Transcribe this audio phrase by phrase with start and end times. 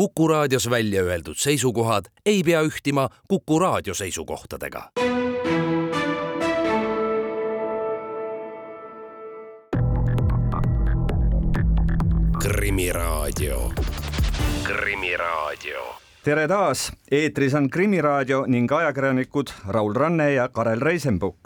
[0.00, 4.90] Kuku raadios välja öeldud seisukohad ei pea ühtima Kuku raadio seisukohtadega.
[12.38, 13.72] krimiraadio,
[14.62, 15.84] Krimiraadio
[16.24, 21.38] tere taas, eetris on Krimiraadio ning ajakirjanikud Raul Ranne ja Karel Reisenbuk.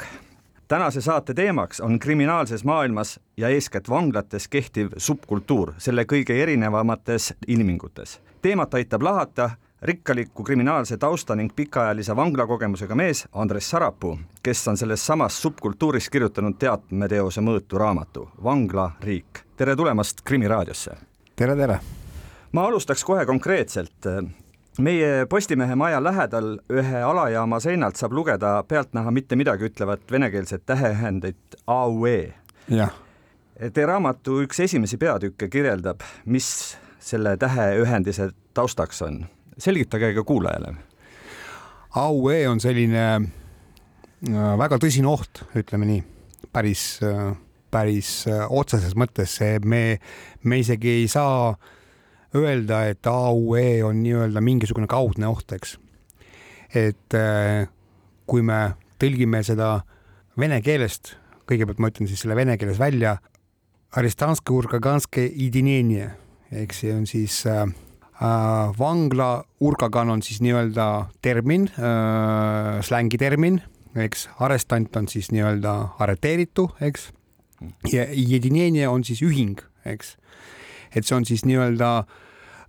[0.69, 8.21] Tänase saate teemaks on kriminaalses maailmas ja eeskätt vanglates kehtiv subkultuur selle kõige erinevamates ilmingutes.
[8.43, 9.51] teemat aitab lahata
[9.83, 16.57] rikkaliku kriminaalse tausta ning pikaajalise vanglakogemusega mees Andres Sarapuu, kes on selles samas subkultuuris kirjutanud
[16.59, 19.45] teatmeteose mõõtu raamatu Vangla riik.
[19.57, 20.91] tere tulemast Krimiraadiosse!
[21.37, 21.79] tere, tere!
[22.53, 24.07] ma alustaks kohe konkreetselt.
[24.79, 31.59] Meie Postimehe maja lähedal ühe alajaama seinalt saab lugeda pealtnäha mitte midagi ütlevat venekeelset täheühendit
[31.67, 32.33] AUE.
[33.73, 36.49] Teie raamatu üks esimesi peatükke kirjeldab, mis
[36.99, 39.27] selle täheühendise taustaks on.
[39.59, 40.75] selgitage ka kuulajale.
[41.95, 46.01] AUE on selline äh, väga tõsine oht, ütleme nii,
[46.53, 46.99] päris,
[47.71, 50.01] päris äh, otseses mõttes, me,
[50.43, 51.55] me isegi ei saa
[52.35, 55.77] öelda, et AUE on nii-öelda mingisugune kaudne oht, eks.
[56.75, 57.69] et äh,
[58.27, 59.77] kui me tõlgime seda
[60.41, 61.15] vene keelest,
[61.49, 63.19] kõigepealt ma ütlen siis selle vene keeles välja,
[66.55, 67.63] ehk see on siis äh,
[68.19, 70.89] äh, vangla urgagan on siis nii-öelda
[71.23, 73.61] termin äh,, slängitermin,
[73.95, 77.13] eks, arrestant on siis nii-öelda arreteeritu, eks.
[77.93, 80.17] ja jedinenie on siis ühing, eks.
[80.95, 82.21] et see on siis nii-öelda äh,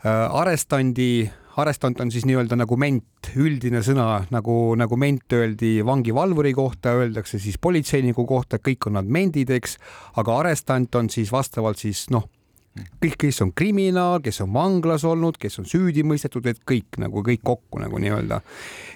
[0.06, 1.26] arestandi,
[1.58, 7.40] arestant on siis nii-öelda nagu ment, üldine sõna nagu, nagu ment öeldi vangivalvuri kohta, öeldakse
[7.42, 9.78] siis politseiniku kohta, kõik on nad mendid, eks,
[10.22, 12.28] aga arestant on siis vastavalt siis noh,
[12.76, 17.24] kõik, kes on kriminaal, kes on vanglas olnud, kes on süüdi mõistetud, et kõik nagu
[17.26, 18.42] kõik kokku nagu nii-öelda.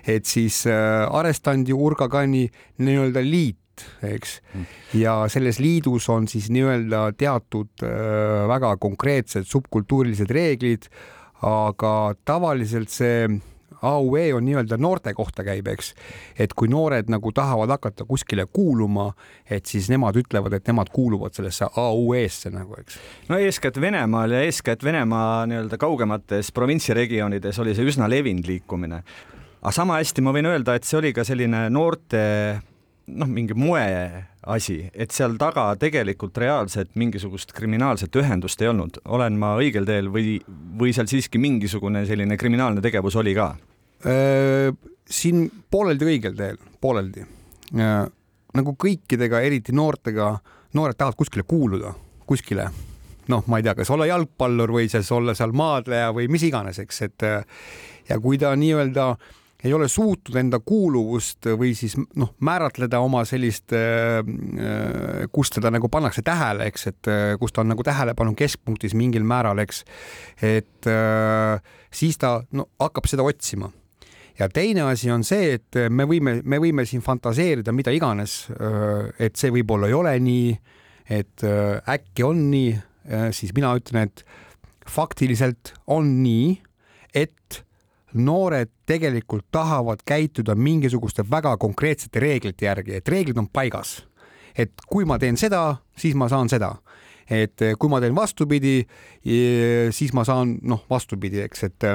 [0.07, 3.58] et siis äh, arestandi urgakani nii-öelda liit,
[4.03, 4.39] eks.
[4.93, 10.89] ja selles liidus on siis nii-öelda teatud äh, väga konkreetsed subkultuurilised reeglid,
[11.45, 11.93] aga
[12.25, 13.29] tavaliselt see
[13.81, 15.93] AUE on nii-öelda noorte kohta käib, eks.
[16.39, 19.11] et kui noored nagu tahavad hakata kuskile kuuluma,
[19.49, 22.99] et siis nemad ütlevad, et nemad kuuluvad sellesse AUE-sse nagu, eks.
[23.29, 29.03] no eeskätt Venemaal ja eeskätt Venemaa nii-öelda kaugemates provintsiregioonides oli see üsna levinud liikumine.
[29.61, 32.25] aga sama hästi ma võin öelda, et see oli ka selline noorte
[33.15, 33.85] noh, mingi moe
[34.49, 39.01] asi, et seal taga tegelikult reaalselt mingisugust kriminaalset ühendust ei olnud.
[39.05, 40.37] olen ma õigel teel või,
[40.79, 43.53] või seal siiski mingisugune selline kriminaalne tegevus oli ka?
[45.09, 47.25] siin pooleldi õigel teel, pooleldi.
[48.55, 50.37] nagu kõikidega, eriti noortega,
[50.73, 51.91] noored tahavad kuskile kuuluda,
[52.25, 52.69] kuskile
[53.29, 56.79] noh, ma ei tea, kas olla jalgpallur või siis olla seal maadleja või mis iganes,
[56.81, 57.27] eks, et
[58.09, 59.11] ja kui ta nii-öelda
[59.63, 63.73] ei ole suutnud enda kuuluvust või siis noh, määratleda oma sellist,
[65.35, 67.09] kus teda nagu pannakse tähele, eks, et
[67.41, 69.83] kus ta on nagu tähelepanu keskpunktis mingil määral, eks.
[70.39, 70.87] et
[71.91, 73.67] siis ta no hakkab seda otsima
[74.39, 78.45] ja teine asi on see, et me võime, me võime siin fantaseerida mida iganes,
[79.19, 80.53] et see võib-olla ei ole nii,
[81.19, 82.75] et äkki on nii,
[83.35, 84.23] siis mina ütlen, et
[84.89, 86.53] faktiliselt on nii,
[87.17, 87.63] et
[88.13, 94.05] noored tegelikult tahavad käituda mingisuguste väga konkreetsete reeglite järgi, et reeglid on paigas.
[94.57, 96.73] et kui ma teen seda, siis ma saan seda
[97.29, 98.81] et kui ma teen vastupidi,
[99.93, 101.87] siis ma saan noh, vastupidi, eks, et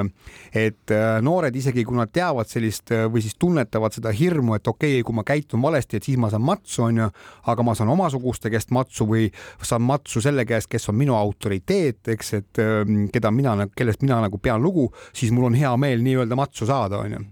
[0.55, 0.93] et
[1.25, 5.17] noored isegi kui nad teavad sellist või siis tunnetavad seda hirmu, et okei okay,, kui
[5.17, 7.09] ma käitun valesti, et siis ma saan matsu, onju,
[7.51, 9.27] aga ma saan omasuguste käest matsu või
[9.61, 12.63] saan matsu selle käest, kes on minu autoriteet, eks, et
[13.13, 17.03] keda mina, kellest mina nagu pean lugu, siis mul on hea meel nii-öelda matsu saada,
[17.03, 17.25] onju.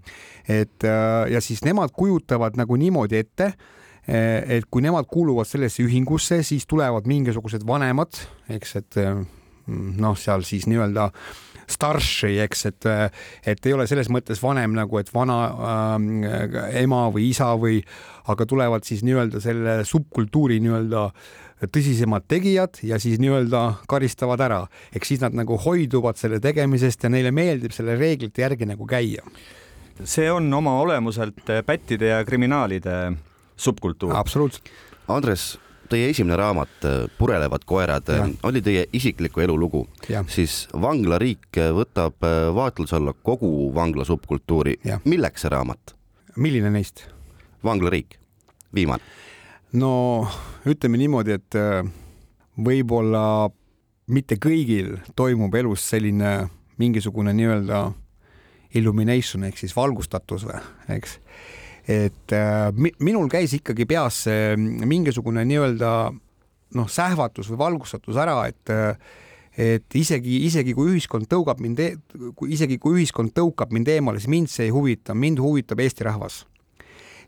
[0.50, 0.84] et
[1.31, 6.68] ja siis nemad kujutavad nagu niimoodi ette Eh, et kui nemad kuuluvad sellesse ühingusse, siis
[6.68, 8.19] tulevad mingisugused vanemad,
[8.52, 11.09] eks, et mm, noh, seal siis nii-öelda
[11.72, 12.88] starši, eks, et,
[13.47, 17.79] et ei ole selles mõttes vanem nagu, et vana äh, ema või isa või,
[18.32, 21.08] aga tulevad siis nii-öelda selle subkultuuri nii-öelda
[21.72, 24.64] tõsisemad tegijad ja siis nii-öelda karistavad ära,
[24.96, 29.23] eks siis nad nagu hoiduvad selle tegemisest ja neile meeldib selle reeglite järgi nagu käia.
[30.03, 33.14] see on oma olemuselt pättide ja kriminaalide
[33.58, 34.16] subkultuur.
[34.16, 34.70] absoluutselt.
[35.08, 35.58] Andres,
[35.90, 36.85] teie esimene raamat
[37.17, 38.28] Purelevad koerad ja.
[38.44, 39.88] oli teie isikliku elu lugu,
[40.28, 42.23] siis Vanglariik võtab
[42.55, 44.78] vaatluse alla kogu vangla subkultuuri.
[45.05, 45.96] milleks see raamat?
[46.35, 47.05] milline neist?
[47.64, 48.17] Vanglariik,
[48.76, 49.03] viimane.
[49.73, 49.91] no
[50.66, 51.59] ütleme niimoodi, et
[52.58, 53.50] võib-olla
[54.08, 56.34] mitte kõigil toimub elus selline
[56.82, 57.84] mingisugune nii-öelda
[58.78, 60.61] illumination ehk siis valgustatus või,
[60.97, 61.20] eks.
[61.88, 62.70] Et äh,
[63.00, 65.91] minul käis ikkagi peas see mingisugune nii-öelda
[66.78, 68.74] noh, sähvatus või valgustatus ära, et
[69.53, 71.91] et isegi, isegi kui ühiskond tõugab mind e,
[72.50, 76.40] isegi kui ühiskond tõukab mind eemale, siis mind see ei huvita, mind huvitab Eesti rahvas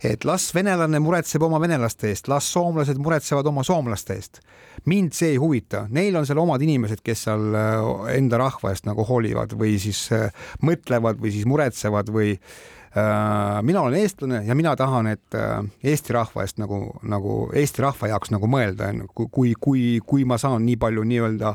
[0.03, 4.41] et las venelane muretseb oma venelaste eest, las soomlased muretsevad oma soomlaste eest.
[4.85, 8.89] mind see ei huvita, neil on seal omad inimesed, kes seal äh, enda rahva eest
[8.89, 10.33] nagu hoolivad või siis äh,
[10.65, 15.35] mõtlevad või siis muretsevad või äh, mina olen eestlane ja mina tahan, et
[15.83, 20.63] Eesti rahva eest nagu, nagu Eesti rahva jaoks nagu mõelda, kui, kui, kui ma saan
[20.63, 21.51] nii palju nii-öelda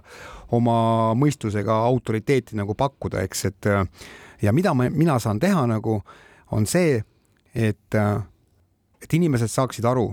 [0.57, 0.77] oma
[1.17, 3.71] mõistusega autoriteeti nagu pakkuda, eks, et
[4.43, 6.01] ja mida ma, mina saan teha nagu,
[6.53, 7.01] on see,
[7.55, 8.01] et
[9.01, 10.11] et inimesed saaksid aru.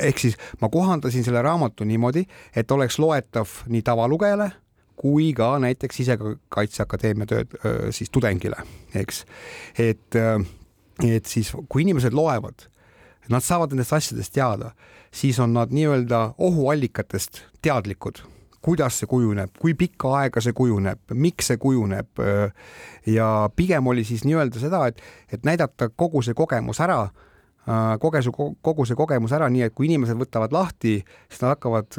[0.00, 2.24] ehk siis ma kohandasin selle raamatu niimoodi,
[2.56, 4.50] et oleks loetav nii tavalugejale
[5.00, 7.54] kui ka näiteks Sisekaitseakadeemia tööd
[7.96, 8.60] siis tudengile,
[9.00, 9.24] eks.
[9.80, 10.18] et,
[11.06, 12.66] et siis, kui inimesed loevad,
[13.30, 14.74] nad saavad nendest asjadest teada,
[15.14, 18.20] siis on nad nii-öelda ohuallikatest teadlikud
[18.60, 22.20] kuidas see kujuneb, kui pikka aega see kujuneb, miks see kujuneb.
[23.08, 25.00] ja pigem oli siis nii-öelda seda, et,
[25.32, 27.06] et näidata kogu see kogemus ära
[28.00, 28.32] kogesu,
[28.62, 30.98] kogu see kogemus ära, nii et kui inimesed võtavad lahti,
[31.28, 31.96] siis nad hakkavad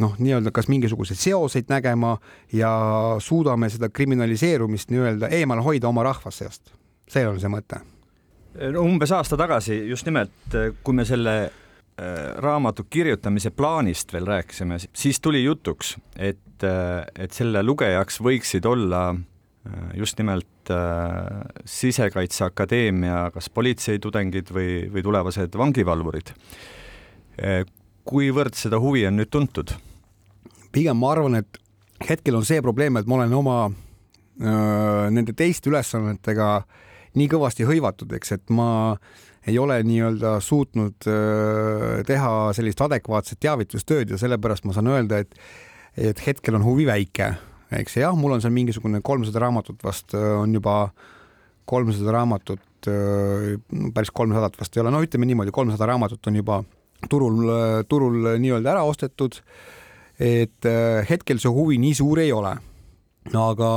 [0.00, 2.16] noh, nii-öelda kas mingisuguseid seoseid nägema
[2.52, 2.72] ja
[3.22, 6.74] suudame seda kriminaliseerumist nii-öelda eemal hoida oma rahva seast.
[7.08, 7.80] see on see mõte.
[8.80, 11.38] umbes aasta tagasi just nimelt, kui me selle
[11.98, 18.66] Äh, raamatu kirjutamise plaanist veel rääkisime, siis tuli jutuks, et, äh, et selle lugejaks võiksid
[18.70, 20.46] olla äh, just nimelt
[21.64, 26.34] Sisekaitseakadeemia kas politseitudengid või, või tulevased vangivalvurid.
[28.04, 29.72] kuivõrd seda huvi on nüüd tuntud?
[30.72, 31.60] Pigem ma arvan, et
[32.08, 36.50] hetkel on see probleem, et ma olen oma öö, nende teiste ülesannetega
[37.18, 41.08] nii kõvasti hõivatud, eks, et ma öö, ei ole nii-öelda suutnud
[42.06, 45.36] teha sellist adekvaatset teavitustööd ja sellepärast ma saan öelda, et,
[45.96, 47.30] et hetkel on huvi väike,
[47.80, 50.88] eks jah, mul on seal mingisugune kolmsada raamatut vast on juba,
[51.68, 52.90] kolmsada raamatut,
[53.94, 56.62] päris kolmsadat vast ei ole, no ütleme niimoodi, kolmsada raamatut on juba
[57.10, 57.52] turul,
[57.88, 59.40] turul nii-öelda ära ostetud.
[60.18, 60.66] Et
[61.08, 62.56] hetkel see huvi nii suur ei ole.
[63.34, 63.72] aga,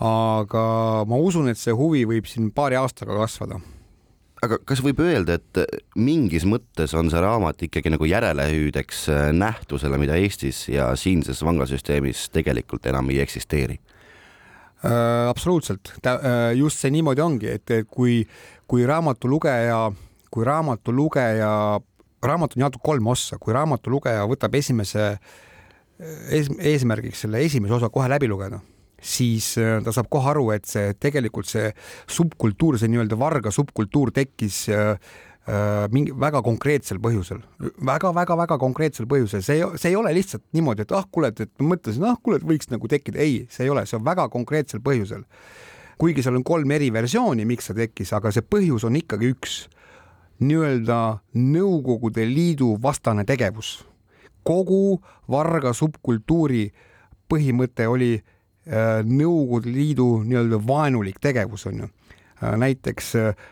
[0.00, 0.64] aga
[1.06, 3.60] ma usun, et see huvi võib siin paari aastaga kasvada
[4.44, 9.98] aga kas võib öelda, et mingis mõttes on see raamat ikkagi nagu järelehüüdeks äh, nähtusele,
[10.00, 13.78] mida Eestis ja siinses vanglasüsteemis tegelikult enam ei eksisteeri?
[14.84, 18.22] Äh, absoluutselt, äh, just see niimoodi ongi, et kui,
[18.68, 19.80] kui raamatu lugeja,
[20.30, 21.80] kui raamatu lugeja,
[22.28, 25.16] raamat on jaotatud kolme ossa, kui raamatu lugeja võtab esimese
[25.98, 28.60] ees, eesmärgiks selle esimese osa kohe läbi lugeda
[29.04, 31.70] siis äh, ta saab kohe aru, et see tegelikult see
[32.10, 34.94] subkultuur, see nii-öelda varga subkultuur tekkis äh,
[35.48, 37.42] äh, mingi väga konkreetsel põhjusel.
[37.60, 41.74] Väga,, väga-väga-väga konkreetsel põhjusel, see, see ei ole lihtsalt niimoodi, et ah, kuule, et ma
[41.74, 44.82] mõtlesin, ah, kuule, et võiks nagu tekkida, ei, see ei ole, see on väga konkreetsel
[44.84, 45.28] põhjusel.
[46.00, 49.60] kuigi seal on kolm eri versiooni, miks see tekkis, aga see põhjus on ikkagi üks,
[50.40, 51.00] nii-öelda
[51.34, 53.84] Nõukogude Liidu vastane tegevus.
[54.44, 56.72] kogu varga subkultuuri
[57.28, 58.22] põhimõte oli
[58.64, 61.88] Äh, Nõukogude Liidu nii-öelda vaenulik tegevus on ju.
[62.40, 63.42] Äh, näiteks äh,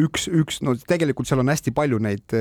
[0.00, 2.34] üks, üks, no tegelikult seal on hästi palju neid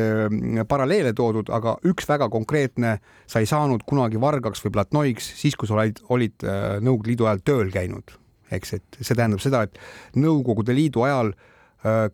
[0.69, 2.93] paralleele toodud, aga üks väga konkreetne,
[3.27, 6.45] sa ei saanud kunagi vargaks või platnoiks siis, kui sa olid, olid
[6.85, 8.13] Nõukogude Liidu ajal tööl käinud,
[8.53, 9.81] eks, et see tähendab seda, et
[10.15, 11.33] Nõukogude Liidu ajal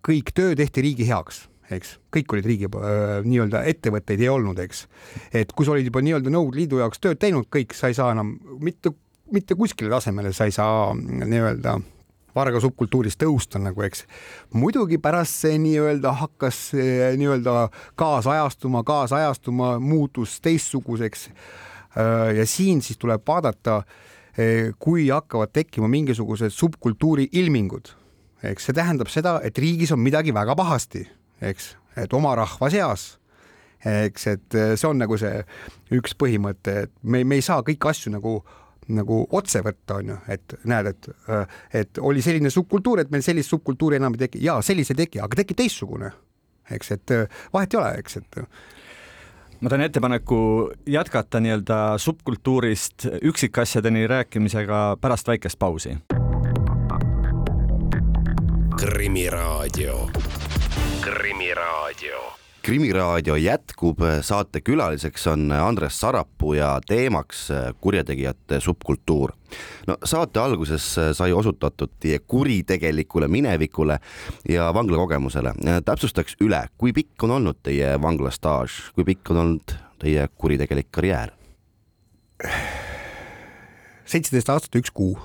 [0.07, 1.43] kõik töö tehti riigi heaks
[1.75, 4.87] eks, kõik olid riigi nii-öelda ettevõtteid ei olnud, eks.
[5.33, 8.13] et kui sa olid juba nii-öelda Nõukogude Liidu jaoks tööd teinud, kõik, sa ei saa
[8.15, 8.93] enam mitte
[9.31, 11.77] mitte kuskile tasemele sa ei saa nii-öelda
[12.35, 14.05] varga subkultuuris tõusta nagu, eks.
[14.53, 16.59] muidugi pärast see nii-öelda hakkas
[17.19, 21.29] nii-öelda kaasajastuma, kaasajastuma, muutus teistsuguseks.
[22.37, 27.89] Ja siin siis tuleb vaadata, äh, kui hakkavad tekkima mingisugused subkultuuri ilmingud,
[28.45, 31.07] eks see tähendab seda, et riigis on midagi väga pahasti,
[31.41, 33.15] eks, et oma rahva seas
[33.85, 35.43] eks, et see on nagu see
[35.95, 38.39] üks põhimõte, et me, me ei saa kõiki asju nagu
[38.89, 43.23] nagu otse võtta, on ju, et näed, et, äh, et oli selline subkultuur, et meil
[43.25, 46.11] sellist subkultuuri enam ei teki ja sellise ei teki, aga tekib teistsugune,
[46.73, 48.39] eks, et äh, vahet ei ole, eks, et
[49.61, 50.39] ma teen ettepaneku
[50.89, 55.97] jätkata nii-öelda subkultuurist üksikasjadeni rääkimisega pärast väikest pausi.
[58.79, 60.07] krimiraadio,
[61.01, 67.47] Krimiraadio krimiraadio jätkub, saate külaliseks on Andres Sarapuu ja teemaks
[67.81, 69.31] kurjategijate subkultuur.
[69.87, 73.99] no saate alguses sai osutatud teie kuritegelikule minevikule
[74.49, 75.53] ja vanglakogemusele.
[75.85, 81.31] täpsustaks üle, kui pikk on olnud teie vanglastaaž, kui pikk on olnud teie kuritegelik karjäär?
[84.05, 85.17] seitseteist aastat, üks kuu,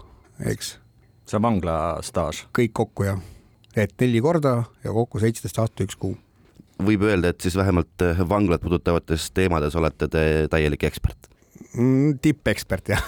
[0.47, 0.79] eks.
[1.27, 2.47] see vanglastaaž?
[2.57, 3.21] kõik kokku jah,
[3.77, 6.17] et neli korda ja kokku seitseteist aastat, üks kuu
[6.83, 11.29] võib öelda, et siis vähemalt eh, vanglat puudutavates teemades olete te täielik ekspert
[11.77, 12.19] mm,?
[12.23, 13.05] tippekspert jah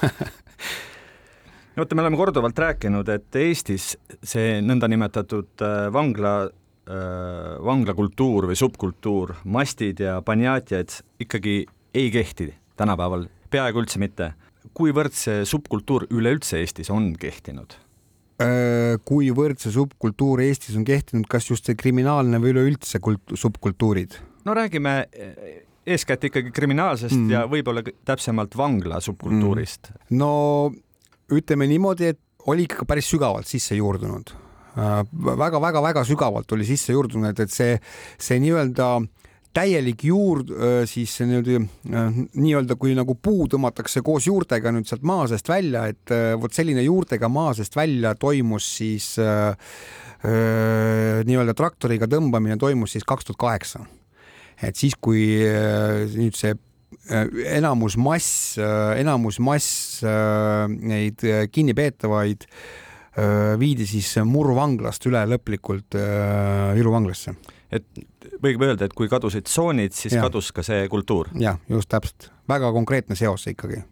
[1.77, 3.95] no vaata, me oleme korduvalt rääkinud, et Eestis
[4.25, 6.35] see nõndanimetatud äh, vangla,
[6.89, 11.65] äh, vanglakultuur või subkultuur, mastid ja banjatjad ikkagi
[11.97, 14.33] ei kehti tänapäeval, peaaegu üldse mitte.
[14.77, 17.77] kuivõrd see subkultuur üleüldse Eestis on kehtinud?
[18.37, 24.19] Äh, kuivõrd see subkultuur Eestis on kehtinud, kas just see kriminaalne või üleüldse kult-, subkultuurid?
[24.45, 25.55] no räägime äh,
[25.89, 27.31] eeskätt ikkagi kriminaalsest mm.
[27.33, 30.19] ja võib-olla täpsemalt vangla subkultuurist mm..
[30.21, 30.33] no
[31.33, 32.21] ütleme niimoodi, et
[32.53, 34.35] oli ikka päris sügavalt sisse juurdunud
[34.77, 37.79] väga-väga-väga äh, sügavalt oli sisse juurdunud, et see,
[38.21, 38.91] see nii-öelda
[39.57, 40.43] täielik juur
[40.89, 41.61] siis niimoodi
[42.37, 46.85] nii-öelda kui nagu puu tõmmatakse koos juurtega nüüd sealt maa seest välja, et vot selline
[46.85, 49.15] juurtega maa seest välja toimus siis
[50.27, 53.85] nii-öelda traktoriga tõmbamine toimus siis kaks tuhat kaheksa.
[54.63, 55.25] et siis, kui
[56.17, 56.55] nüüd see
[57.57, 58.57] enamus mass,
[58.97, 62.47] enamus mass neid kinnipeetavaid
[63.61, 65.97] viidi siis Muru vanglast üle lõplikult
[66.77, 67.35] Viru vanglasse.
[67.71, 67.87] et
[68.43, 70.25] võib öelda, et kui kadusid tsoonid, siis ja.
[70.27, 71.31] kadus ka see kultuur.
[71.41, 73.83] jah, just täpselt, väga konkreetne seos ikkagi.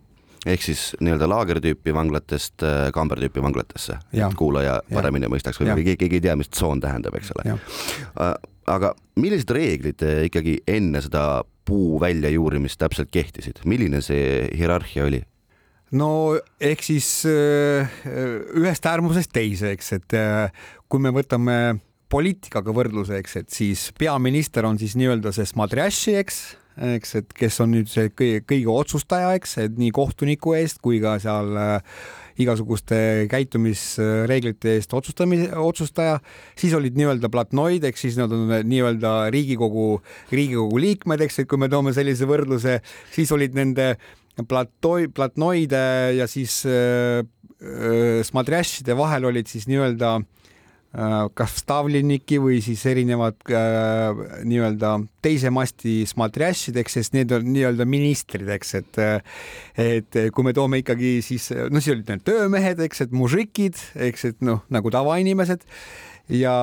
[0.47, 6.21] ehk siis nii-öelda laagertüüpi vanglatest äh, kambertüüpi vanglatesse, et kuulaja paremini mõistaks, võib-olla keegi, keegi
[6.21, 7.57] ei tea, mis tsoon tähendab, eks ole.
[7.57, 8.35] Äh,
[8.71, 15.23] aga millised reeglid äh, ikkagi enne seda puu väljajuurimist täpselt kehtisid, milline see hierarhia oli?
[15.95, 20.17] no ehk siis ühest äärmusest teise, eks, et
[20.91, 21.57] kui me võtame
[22.13, 26.43] poliitikaga võrdluseks, et siis peaminister on siis nii-öelda see smadrjaši, eks,
[26.95, 31.01] eks, et kes on nüüd see kõige, kõige otsustaja, eks, et nii kohtuniku eest kui
[31.03, 31.97] ka seal äh,
[32.43, 32.99] igasuguste
[33.31, 36.19] käitumisreeglite eest otsustamise, otsustaja,
[36.59, 40.03] siis olid nii-öelda platnoid, ehk siis nad on nii-öelda Riigikogu,
[40.35, 42.81] Riigikogu liikmed, eks, et kui me toome sellise võrdluse,
[43.15, 43.95] siis olid nende
[44.51, 45.85] platoi, platnoide
[46.19, 50.44] ja siis äh, äh, smadrjašide vahel olid siis nii-öelda Äh,
[51.35, 54.93] kas Stavliniki või siis erinevad äh, nii-öelda
[55.25, 59.01] teise masti smatrjašideks, sest need on nii-öelda ministrid, eks, et
[59.81, 64.29] et kui me toome ikkagi siis, no siis olid need töömehed, eks, et mužikid, eks,
[64.31, 65.67] et noh, nagu tavainimesed
[66.33, 66.55] ja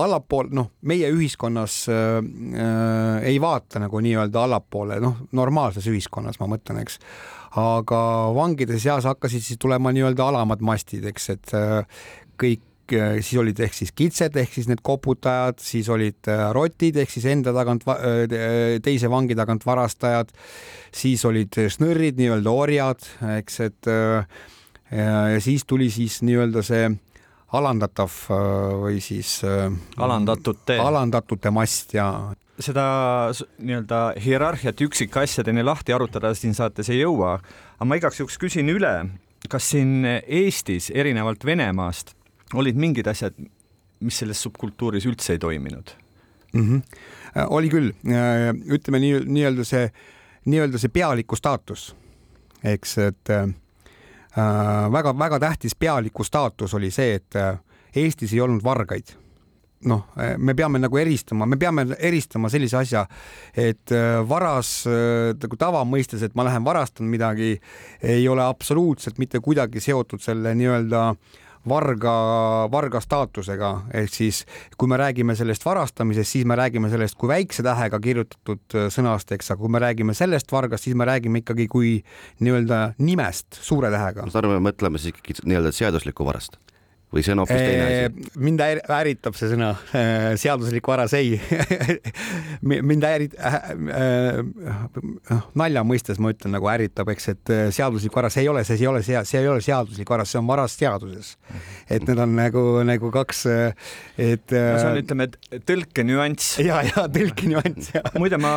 [0.00, 6.48] allapool, noh, meie ühiskonnas äh, äh, ei vaata nagu nii-öelda allapoole, noh, normaalses ühiskonnas ma
[6.56, 7.00] mõtlen, eks.
[7.60, 12.06] aga vangide seas hakkasid siis tulema nii-öelda alamad mastid, eks, et äh,
[12.40, 16.98] kõik Äh, siis olid ehk siis kitsed ehk siis need koputajad, siis olid äh, rotid
[17.00, 20.32] ehk siis enda tagant, äh, teise vangi tagant varastajad,
[20.94, 23.90] siis olid šnõrrid, nii-öelda orjad, eks, et
[24.94, 26.86] ja siis tuli siis nii-öelda see
[27.54, 28.14] alandatav
[28.82, 32.08] või siis alandatute, alandatute mast ja
[32.62, 32.86] seda
[33.58, 37.38] nii-öelda hierarhiat üksikasjadeni lahti arutada siin saates ei jõua,
[37.78, 38.94] aga ma igaks juhuks küsin üle,
[39.50, 42.14] kas siin Eestis erinevalt Venemaast
[42.54, 43.36] olid mingid asjad,
[44.04, 45.94] mis selles subkultuuris üldse ei toiminud
[46.54, 46.60] mm?
[46.70, 46.82] -hmm.
[47.50, 49.90] oli küll, äh, ütleme nii, nii-öelda see,
[50.44, 51.92] nii-öelda see pealiku staatus,
[52.64, 53.34] eks, et
[54.92, 57.58] väga-väga äh, tähtis pealiku staatus oli see, et äh,
[57.96, 59.14] Eestis ei olnud vargaid
[59.84, 60.06] noh,
[60.38, 63.02] me peame nagu eristama, me peame eristama sellise asja,
[63.52, 63.92] et
[64.24, 67.58] varas nagu tavamõistes, et ma lähen varastan midagi,
[68.00, 72.14] ei ole absoluutselt mitte kuidagi seotud selle nii-öelda äh, varga,
[72.72, 74.42] varga staatusega, ehk siis
[74.78, 79.32] kui me räägime sellest varastamisest, siis me räägime sellest kui väikse tähega kirjutatud äh, sõnast,
[79.34, 81.96] eks, aga kui me räägime sellest vargast, siis me räägime ikkagi kui
[82.44, 84.26] nii-öelda nimest suure tähega.
[84.26, 86.60] ma saan aru, me mõtleme siis ikkagi nii-öelda seaduslikku varast
[87.14, 88.26] või see on hoopis teine asi?
[88.42, 89.70] mind ärritab see sõna,
[90.40, 91.36] seaduslik varas ei
[92.90, 98.50] mind ärrit- äh,, äh, nalja mõistes ma ütlen nagu ärritab, eks, et seaduslik varas ei
[98.50, 101.34] ole, see ei ole, see ei ole seaduslik varas, see on varas seaduses.
[101.88, 103.46] et need on nagu, nagu kaks,
[104.18, 105.30] et no see on, ütleme,
[105.68, 106.58] tõlke nüanss.
[106.64, 108.04] ja, ja tõlke nüanss, ja.
[108.20, 108.54] muide, ma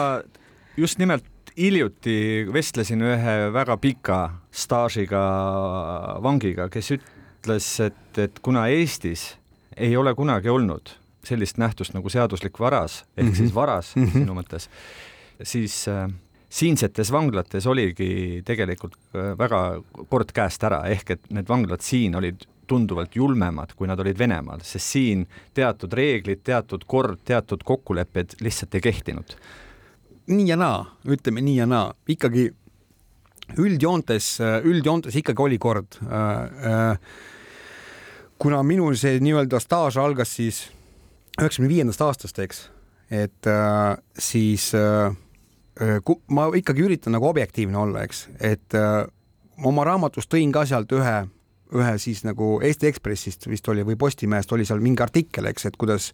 [0.78, 1.26] just nimelt
[1.58, 4.20] hiljuti vestlesin ühe väga pika
[4.54, 5.22] staažiga
[6.24, 7.14] vangiga, kes üt-,
[7.48, 9.38] ütles, et, et kuna Eestis
[9.77, 10.92] ei ole kunagi olnud
[11.27, 13.38] sellist nähtust nagu seaduslik varas ehk mm -hmm.
[13.38, 14.12] siis varas mm -hmm.
[14.12, 14.70] sinu mõttes,
[15.44, 16.10] siis äh,
[16.50, 22.48] siinsetes vanglates oligi tegelikult äh, väga kord käest ära, ehk et need vanglad siin olid
[22.68, 28.75] tunduvalt julmemad, kui nad olid Venemaal, sest siin teatud reeglid, teatud kord, teatud kokkulepped lihtsalt
[28.75, 29.38] ei kehtinud.
[30.27, 32.51] nii ja naa, ütleme nii ja naa, ikkagi
[33.58, 36.92] üldjoontes, üldjoontes ikkagi oli kord äh,.
[36.92, 37.00] Äh,
[38.39, 40.67] kuna minul see nii-öelda staaž algas siis
[41.38, 42.67] üheksakümne viiendast aastast, eks,
[43.13, 45.13] et äh, siis äh,
[46.34, 49.06] ma ikkagi üritan nagu objektiivne olla, eks, et äh,
[49.65, 51.17] oma raamatus tõin ka sealt ühe,
[51.77, 55.77] ühe siis nagu Eesti Ekspressist vist oli või Postimehest oli seal mingi artikkel, eks, et
[55.79, 56.12] kuidas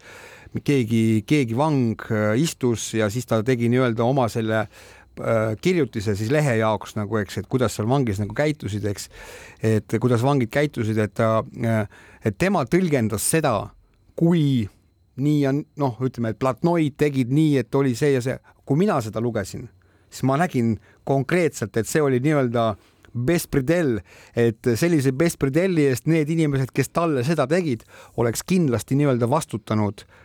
[0.66, 4.68] keegi, keegi vang äh, istus ja siis ta tegi nii-öelda oma selle
[5.62, 9.10] kirjutise siis lehe jaoks nagu, eks, et kuidas seal vangis nagu käitusid, eks,
[9.64, 11.84] et kuidas vangid käitusid, et ta, äh,
[12.26, 13.54] et tema tõlgendas seda,
[14.18, 14.66] kui
[15.22, 18.98] nii on, noh, ütleme, et platnoid tegid nii, et oli see ja see, kui mina
[19.06, 19.68] seda lugesin,
[20.10, 22.74] siis ma nägin konkreetselt, et see oli nii-öelda
[23.14, 24.00] Bespredel,
[24.34, 27.84] et sellise Bespredelli eest need inimesed, kes talle seda tegid,
[28.18, 30.23] oleks kindlasti nii-öelda vastutanud äh, Äh,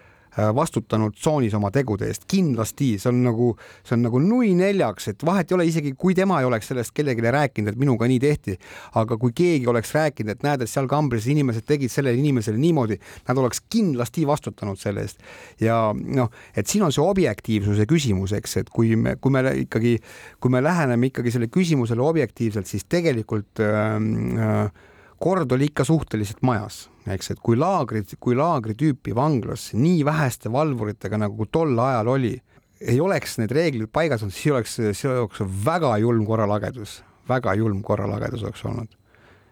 [0.54, 2.92] vastutanud tsoonis oma tegude eest, kindlasti.
[3.00, 3.50] See on nagu,
[3.86, 6.94] see on nagu nui neljaks, et vahet ei ole isegi, kui tema ei oleks sellest
[6.96, 8.56] kellelegi rääkinud, et minuga nii tehti,
[9.00, 12.98] aga kui keegi oleks rääkinud, et näed, et seal kambris inimesed tegid sellele inimesele niimoodi,
[13.28, 15.22] nad oleks kindlasti vastutanud selle eest.
[15.60, 19.96] ja noh, et siin on see objektiivsuse küsimus, eks, et kui me, kui me ikkagi,
[20.40, 23.96] kui me läheneme ikkagi selle küsimusele objektiivselt, siis tegelikult äh,
[24.38, 24.86] äh,
[25.20, 30.52] kord oli ikka suhteliselt majas, eks, et kui laagrid, kui laagri tüüpi vanglas nii väheste
[30.52, 32.36] valvuritega nagu tol ajal oli,
[32.80, 37.82] ei oleks need reeglid paigas olnud, siis oleks, see oleks väga julm korralagedus, väga julm
[37.86, 38.94] korralagedus oleks olnud.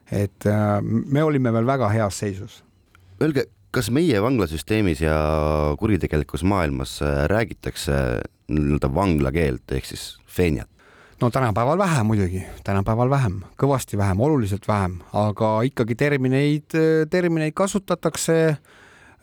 [0.07, 2.61] et äh, me olime veel väga heas seisus.
[3.19, 5.17] Öelge, kas meie vanglasüsteemis ja
[5.81, 7.97] kuritegelikus maailmas äh, räägitakse
[8.47, 10.71] nii-öelda vanglakeelt ehk siis feeniat?
[11.21, 16.77] No tänapäeval vähem muidugi, tänapäeval vähem, kõvasti vähem, oluliselt vähem, aga ikkagi termineid,
[17.11, 18.37] termineid kasutatakse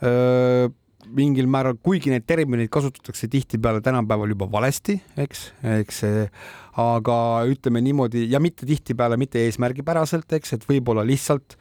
[0.02, 0.68] öö,
[1.14, 5.44] mingil määral, kuigi neid termineid kasutatakse tihtipeale tänapäeval juba valesti, eks,
[5.76, 6.00] eks,
[6.80, 7.18] aga
[7.50, 11.58] ütleme niimoodi ja mitte tihtipeale mitte eesmärgipäraselt, eks, et võib-olla lihtsalt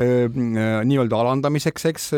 [0.00, 2.08] nii-öelda alandamiseks, eks,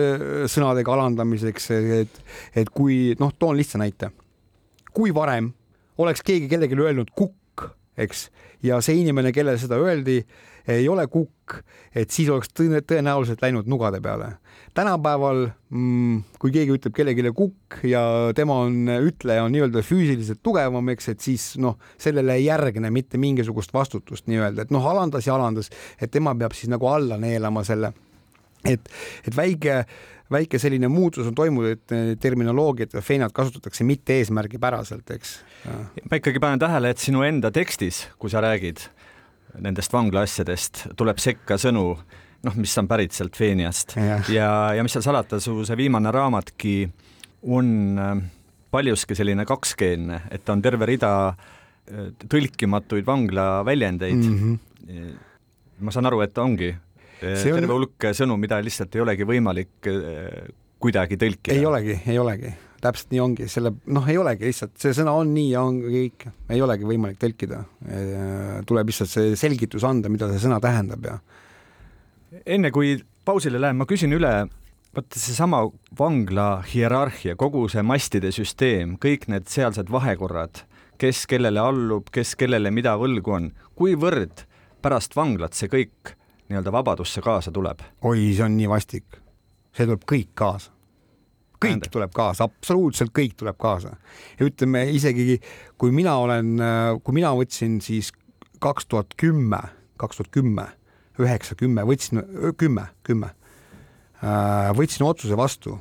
[0.54, 2.22] sõnadega alandamiseks, et,
[2.56, 4.12] et kui noh, toon lihtsa näite.
[4.94, 5.52] kui varem
[5.98, 7.36] oleks keegi kellelegi öelnud kukk,
[7.98, 8.28] eks,
[8.64, 10.22] ja see inimene, kellele seda öeldi,
[10.68, 11.62] ei ole kukk,
[11.96, 14.34] et siis oleks tõenäoliselt läinud nugade peale.
[14.74, 18.02] tänapäeval mm, kui keegi ütleb kellelegi kukk ja
[18.36, 23.18] tema on, ütleja on nii-öelda füüsiliselt tugevam, eks, et siis noh, sellele ei järgne mitte
[23.18, 27.64] mingisugust vastutust nii-öelda, et noh, alandas ja alandas, et tema peab siis nagu alla neelama
[27.64, 27.92] selle.
[28.68, 28.88] Et,
[29.24, 29.84] et väike,
[30.32, 35.34] väike selline muutus on toimunud, et terminoloogiat ja feenat kasutatakse mitte eesmärgipäraselt, eks.
[36.10, 38.84] ma ikkagi panen tähele, et sinu enda tekstis, kui sa räägid
[39.64, 41.84] nendest vangla asjadest, tuleb sekka sõnu,
[42.44, 46.12] noh, mis on pärit sealt Feeniast ja, ja, ja mis seal salata, su see viimane
[46.14, 46.74] raamatki
[47.48, 48.12] on äh,
[48.70, 54.36] paljuski selline kakskeelne, et ta on terve rida äh, tõlkimatuid vangla väljendeid mm.
[54.38, 55.16] -hmm.
[55.80, 56.74] ma saan aru, et ongi
[57.20, 57.60] see on...
[57.60, 60.48] terve hulk sõnu, mida lihtsalt ei olegi võimalik eh,
[60.82, 61.56] kuidagi tõlkida.
[61.56, 62.52] ei olegi, ei olegi,
[62.82, 66.28] täpselt nii ongi, selle noh, ei olegi lihtsalt, see sõna on nii ja ongi kõik,
[66.54, 67.64] ei olegi võimalik tõlkida.
[67.88, 71.18] Eh, tuleb lihtsalt see selgitus anda, mida see sõna tähendab ja.
[72.46, 72.96] enne kui
[73.28, 74.32] pausile lähen, ma küsin üle,
[74.96, 75.64] vaata seesama
[75.98, 80.62] vangla hierarhia, kogu see mastide süsteem, kõik need sealsed vahekorrad,
[80.98, 84.46] kes kellele allub, kes kellele mida võlgu on, kuivõrd
[84.82, 86.14] pärast vanglat see kõik
[86.48, 87.84] nii-öelda vabadusse kaasa tuleb?
[88.02, 89.20] oi, see on nii vastik.
[89.72, 90.72] see tuleb kõik kaasa.
[91.64, 91.90] kõik Ände.
[91.92, 93.96] tuleb kaasa, absoluutselt kõik tuleb kaasa.
[94.38, 95.40] ja ütleme isegi,
[95.78, 96.56] kui mina olen,
[97.04, 98.12] kui mina võtsin siis
[98.58, 99.60] kaks tuhat kümme,
[99.96, 100.66] kaks tuhat kümme,
[101.18, 102.22] üheksa, kümme, võtsin,
[102.58, 103.32] kümme, kümme,
[104.22, 105.76] äh, võtsin otsuse vastu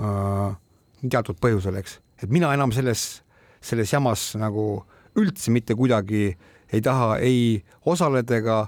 [0.00, 0.56] äh,
[1.04, 3.22] teatud põhjusel, eks, et mina enam selles,
[3.64, 4.84] selles jamas nagu
[5.18, 6.34] üldse mitte kuidagi
[6.74, 8.58] ei taha ei osaleda ega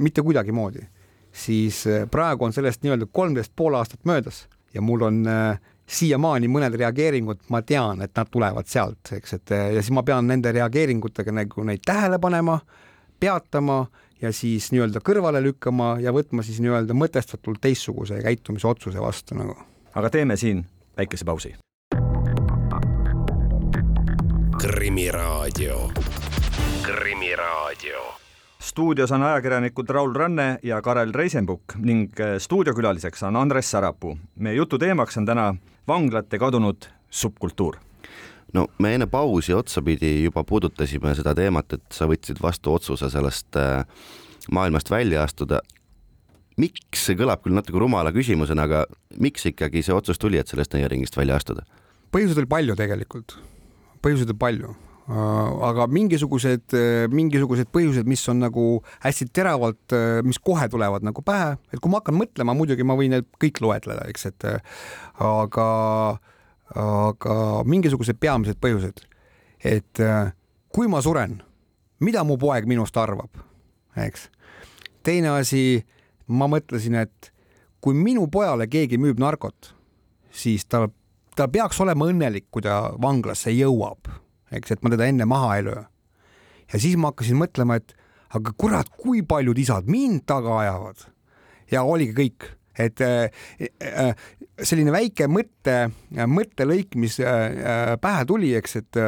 [0.00, 0.86] mitte kuidagimoodi,
[1.32, 5.60] siis äh, praegu on sellest nii-öelda kolmteist pool aastat möödas ja mul on äh,
[5.90, 10.04] siiamaani mõned reageeringud, ma tean, et nad tulevad sealt, eks, et äh, ja siis ma
[10.06, 12.58] pean nende reageeringutega nagu neid tähele panema,
[13.20, 13.84] peatama
[14.22, 19.56] ja siis nii-öelda kõrvale lükkama ja võtma siis nii-öelda mõtestatult teistsuguse käitumisotsuse vastu nagu.
[19.94, 20.64] aga teeme siin
[20.96, 21.54] väikese pausi.
[24.60, 25.90] krimiraadio,
[26.82, 28.20] Krimiraadio
[28.60, 34.18] stuudios on ajakirjanikud Raul Ranne ja Karel Reisenbuk ning äh, stuudiokülaliseks on Andres Sarapuu.
[34.36, 35.54] meie jutu teemaks on täna
[35.88, 37.76] vanglate kadunud subkultuur.
[38.52, 43.56] no me enne pausi otsapidi juba puudutasime seda teemat, et sa võtsid vastu otsuse sellest
[43.56, 43.84] äh,
[44.50, 45.60] maailmast välja astuda.
[46.56, 48.84] miks, see kõlab küll natuke rumala küsimusena, aga
[49.16, 51.64] miks ikkagi see otsus tuli, et sellest nõiaringist välja astuda?
[52.12, 53.38] põhjuseid oli palju tegelikult,
[54.02, 54.76] põhjuseid oli palju
[55.10, 58.64] aga mingisugused, äh, mingisugused põhjused, mis on nagu
[59.02, 62.94] hästi teravalt, äh, mis kohe tulevad nagu pähe, et kui ma hakkan mõtlema, muidugi ma
[62.98, 64.46] võin need kõik loetleda, eks, et
[65.18, 65.68] aga,
[66.78, 69.02] aga mingisugused peamised põhjused,
[69.66, 70.04] et
[70.70, 71.40] kui ma suren,
[72.00, 73.42] mida mu poeg minust arvab,
[73.98, 74.28] eks.
[75.02, 75.82] teine asi,
[76.28, 77.32] ma mõtlesin, et
[77.82, 79.74] kui minu pojale keegi müüb narkot,
[80.30, 80.86] siis ta,
[81.34, 84.20] ta peaks olema õnnelik, kui ta vanglasse jõuab
[84.56, 85.82] eks, et ma teda enne maha ei löö.
[86.72, 87.94] ja siis ma hakkasin mõtlema, et
[88.36, 91.06] aga kurat, kui paljud isad mind taga ajavad.
[91.70, 93.30] ja oligi kõik, et äh,
[93.82, 94.14] äh,
[94.62, 99.00] selline väike mõtte, mõttelõik, mis äh, pähe tuli, eks, et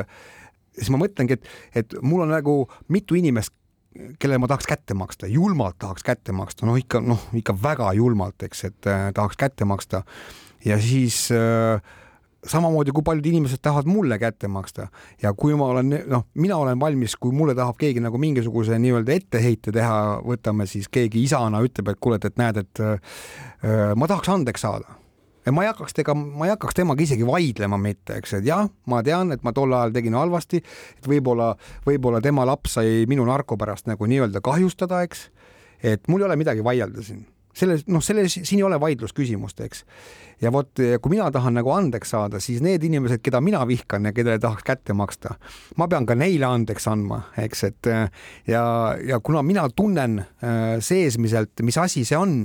[0.76, 1.50] siis ma mõtlengi, et,
[1.83, 3.55] et mul on nagu mitu inimest,
[3.92, 8.40] kellele ma tahaks kätte maksta, julmalt tahaks kätte maksta, noh ikka noh, ikka väga julmalt,
[8.46, 10.00] eks, et tahaks kätte maksta
[10.64, 11.83] ja siis äh,
[12.46, 14.88] samamoodi kui paljud inimesed tahavad mulle kätte maksta
[15.22, 19.14] ja kui ma olen, noh, mina olen valmis, kui mulle tahab keegi nagu mingisuguse nii-öelda
[19.14, 24.33] etteheite teha, võtame siis keegi isana ütleb, et kuule, et näed, et äh, ma tahaks
[24.33, 24.98] andeks saada
[25.46, 28.66] ja ma ei hakkaks tega, ma ei hakkaks temaga isegi vaidlema mitte, eks, et jah,
[28.90, 30.62] ma tean, et ma tol ajal tegin halvasti,
[30.98, 31.52] et võib-olla,
[31.87, 35.28] võib-olla tema laps sai minu narko pärast nagu nii-öelda kahjustada, eks.
[35.83, 37.24] et mul ei ole midagi vaielda siin
[37.57, 39.85] selles, noh, selles, siin ei ole vaidlusküsimust, eks.
[40.43, 44.12] ja vot, kui mina tahan nagu andeks saada, siis need inimesed, keda mina vihkan ja
[44.17, 45.37] kellele tahaks kätte maksta,
[45.77, 47.91] ma pean ka neile andeks andma, eks, et
[48.49, 48.65] ja,
[49.05, 52.41] ja kuna mina tunnen äh, seesmiselt, mis asi see on,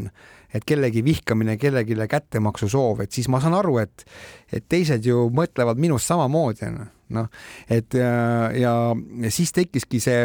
[0.54, 4.06] et kellegi vihkamine, kellelegi kättemaksu soov, et siis ma saan aru, et,
[4.54, 6.72] et teised ju mõtlevad minust samamoodi,
[7.15, 7.30] noh,
[7.70, 8.74] et ja, ja
[9.34, 10.20] siis tekkiski see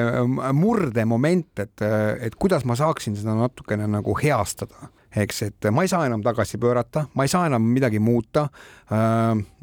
[0.56, 1.84] murdemoment, et,
[2.20, 6.58] et kuidas ma saaksin seda natukene nagu heastada eks, et ma ei saa enam tagasi
[6.60, 8.48] pöörata, ma ei saa enam midagi muuta.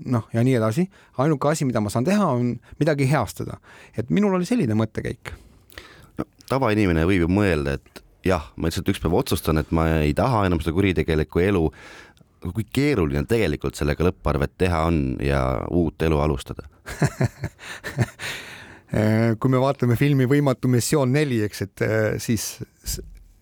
[0.05, 0.89] noh, ja nii edasi.
[1.17, 3.57] ainuke asi, mida ma saan teha, on midagi heastada.
[3.97, 5.33] et minul oli selline mõttekäik
[6.17, 6.25] no,.
[6.49, 10.45] tavainimene võib ju mõelda, et jah, ma lihtsalt üks päev otsustan, et ma ei taha
[10.47, 11.65] enam seda kuritegelikku elu.
[12.43, 15.41] Kui keeruline tegelikult sellega lõpparvet teha on ja
[15.75, 16.67] uut elu alustada?
[18.89, 22.55] Kui me vaatame filmi Võimatu missioon neli, eks, et äh, siis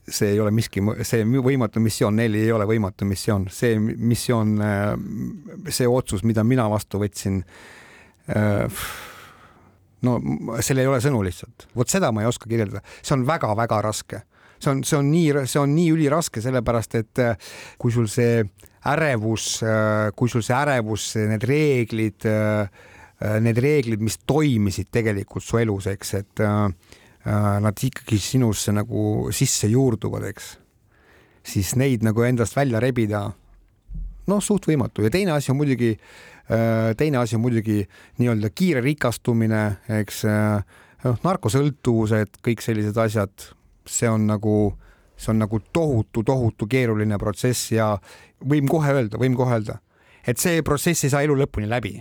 [0.07, 4.93] see ei ole miski, see võimatu missioon neli ei ole võimatu missioon, see missioon, äh,
[5.71, 7.41] see otsus, mida mina vastu võtsin.
[8.31, 8.83] Äh,
[10.07, 10.17] no
[10.63, 14.23] seal ei ole sõnu lihtsalt, vot seda ma ei oska kirjeldada, see on väga-väga raske
[14.59, 18.41] see on, see on nii, see on nii üliraske, sellepärast et äh, kui sul see
[18.87, 22.85] ärevus, äh, kui sul see ärevus, need reeglid, äh,
[23.43, 26.41] need reeglid, mis toimisid tegelikult su elus, eks, et
[27.27, 29.01] nad ikkagi sinusse nagu
[29.35, 30.51] sisse juurduvad, eks,
[31.43, 33.23] siis neid nagu endast välja rebida,
[34.29, 35.03] noh, suht võimatu.
[35.03, 35.89] Ja teine asi on muidugi,
[36.47, 37.81] teine asi on muidugi
[38.21, 39.63] nii-öelda kiire rikastumine,
[39.97, 40.21] eks,
[41.03, 43.49] noh, narkosõltuvused, kõik sellised asjad
[43.89, 44.57] see on nagu,
[45.17, 47.95] see on nagu tohutu, tohutu keeruline protsess ja
[48.43, 49.79] võin kohe öelda, võin kohe öelda,
[50.27, 51.97] et see protsess ei saa elu lõpuni läbi.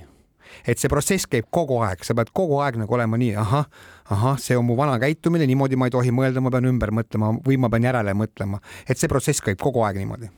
[0.67, 3.67] Et see protsess käib kogu aeg, sa pead kogu aeg nagu olema nii, ahah,
[4.15, 7.35] ahah, see on mu vana käitumine, niimoodi ma ei tohi mõelda, ma pean ümber mõtlema
[7.45, 10.31] või ma pean järele mõtlema, et see protsess käib kogu aeg niimoodi.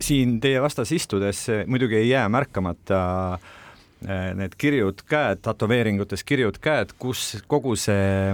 [0.00, 3.00] siin teie vastas istudes muidugi ei jää märkamata
[3.34, 8.32] äh, need kirjud käed, tätoveeringutes kirjud käed, kus kogu see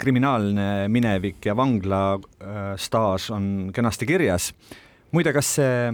[0.00, 4.54] kriminaalne minevik ja vangla äh, on kenasti kirjas.
[5.12, 5.92] muide, kas see,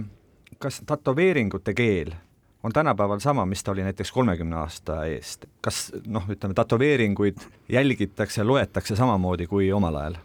[0.59, 2.13] kas tätoveeringute keel
[2.63, 7.37] on tänapäeval sama, mis ta oli näiteks kolmekümne aasta eest, kas noh, ütleme tätoveeringuid
[7.69, 10.17] jälgitakse, loetakse samamoodi kui omal ajal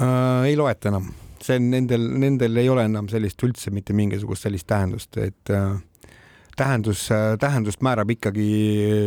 [0.00, 0.44] äh,?
[0.46, 1.10] ei loeta enam,
[1.42, 5.78] see on nendel, nendel ei ole enam sellist üldse mitte mingisugust sellist tähendust, et äh,
[6.56, 7.08] tähendus,
[7.40, 8.48] tähendust määrab ikkagi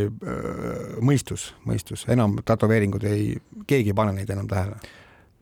[0.05, 3.33] äh, mõistus, mõistus, enam tätoveeringud ei,
[3.67, 4.77] keegi ei pane neid enam tähele.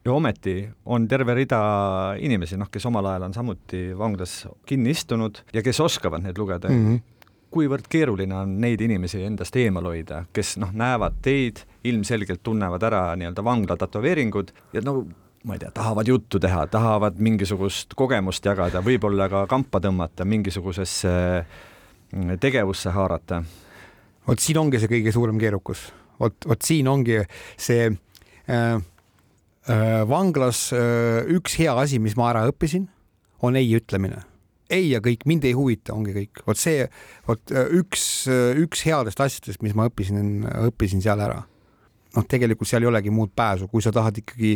[0.05, 1.59] ja ometi on terve rida
[2.19, 6.69] inimesi, noh, kes omal ajal on samuti vanglas kinni istunud ja kes oskavad neid lugeda
[6.69, 6.87] mm.
[6.87, 7.05] -hmm
[7.51, 13.15] kuivõrd keeruline on neid inimesi endast eemal hoida, kes noh, näevad teid, ilmselgelt tunnevad ära
[13.15, 15.05] nii-öelda vangla tätoveeringud ja no
[15.47, 21.13] ma ei tea, tahavad juttu teha, tahavad mingisugust kogemust jagada, võib-olla ka kampa tõmmata mingisugusesse
[21.39, 21.45] äh,
[22.41, 23.41] tegevusse haarata?
[24.27, 25.87] vot siin ongi see kõige suurem keerukus,
[26.19, 27.21] vot, vot siin ongi
[27.55, 27.89] see
[28.47, 28.79] äh,
[30.07, 30.69] vanglas
[31.27, 32.87] üks hea asi, mis ma ära õppisin,
[33.43, 34.23] on ei ütlemine
[34.69, 36.41] ei ja kõik, mind ei huvita, ongi kõik.
[36.47, 36.87] vot see,
[37.27, 38.27] vot üks,
[38.63, 41.43] üks headest asjadest, mis ma õppisin, õppisin seal ära.
[42.17, 44.55] noh, tegelikult seal ei olegi muud pääsu, kui sa tahad ikkagi,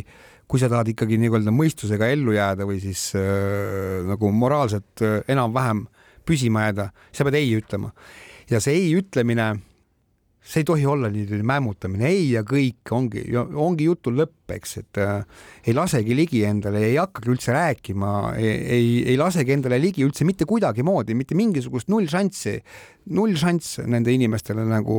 [0.49, 5.85] kui sa tahad ikkagi nii-öelda mõistusega ellu jääda või siis äh, nagu moraalselt äh, enam-vähem
[6.25, 7.91] püsima jääda, sa pead ei ütlema.
[8.51, 9.53] ja see ei ütlemine
[10.41, 14.99] see ei tohi olla niimoodi mämmutamine, ei ja kõik ongi, ongi jutu lõpp, eks, et
[14.99, 18.09] äh, ei lasegi ligi endale, ei hakkagi üldse rääkima,
[18.41, 22.55] ei, ei lasegi endale ligi üldse mitte kuidagimoodi, mitte mingisugust null šanssi,
[23.13, 24.97] null šanss nende inimestele nagu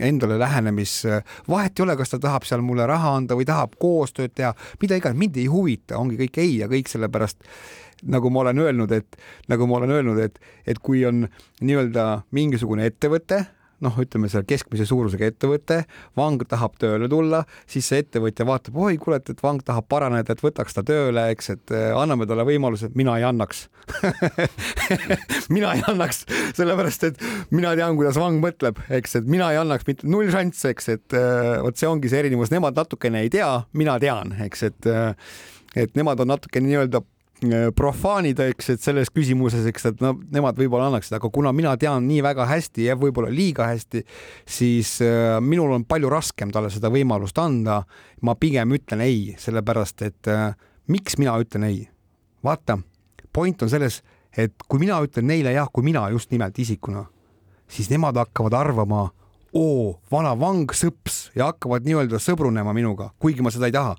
[0.00, 0.96] endale lähenemis,
[1.52, 4.96] vahet ei ole, kas ta tahab seal mulle raha anda või tahab koostööd teha, mida
[4.96, 7.44] iganes, mind ei huvita, ongi kõik ei ja kõik sellepärast
[8.02, 9.18] nagu ma olen öelnud, et
[9.52, 11.26] nagu ma olen öelnud, et, et kui on
[11.62, 13.44] nii-öelda mingisugune ettevõte
[13.82, 15.82] noh, ütleme seal keskmise suurusega ettevõte,
[16.18, 20.44] vang tahab tööle tulla, siis see ettevõtja vaatab, oi, kuule, et vang tahab paraneda, et
[20.44, 23.66] võtaks ta tööle, eks, et eh, anname talle võimaluse, mina ei annaks.
[25.52, 26.22] Mina ei annaks,
[26.54, 27.18] sellepärast et
[27.50, 31.16] mina tean, kuidas vang mõtleb, eks, et mina ei annaks mitte null šanss, eks, et
[31.18, 35.34] eh, vot see ongi see erinevus, nemad natukene ei tea, mina tean, eks, et eh,
[35.76, 37.00] et nemad on natuke nii-öelda
[37.42, 41.72] Äh, profaanida, eks, et selles küsimuses, eks, et no nemad võib-olla annaksid, aga kuna mina
[41.80, 44.04] tean nii väga hästi ja võib-olla liiga hästi,
[44.46, 47.80] siis äh, minul on palju raskem talle seda võimalust anda.
[48.22, 50.54] ma pigem ütlen ei, sellepärast et äh,
[50.86, 51.88] miks mina ütlen ei?
[52.46, 52.78] vaata,
[53.32, 54.02] point on selles,
[54.36, 57.08] et kui mina ütlen neile jah, kui mina just nimelt isikuna,
[57.66, 59.08] siis nemad hakkavad arvama,
[59.52, 63.98] oo, vana vang sõps ja hakkavad nii-öelda sõbrunema minuga, kuigi ma seda ei taha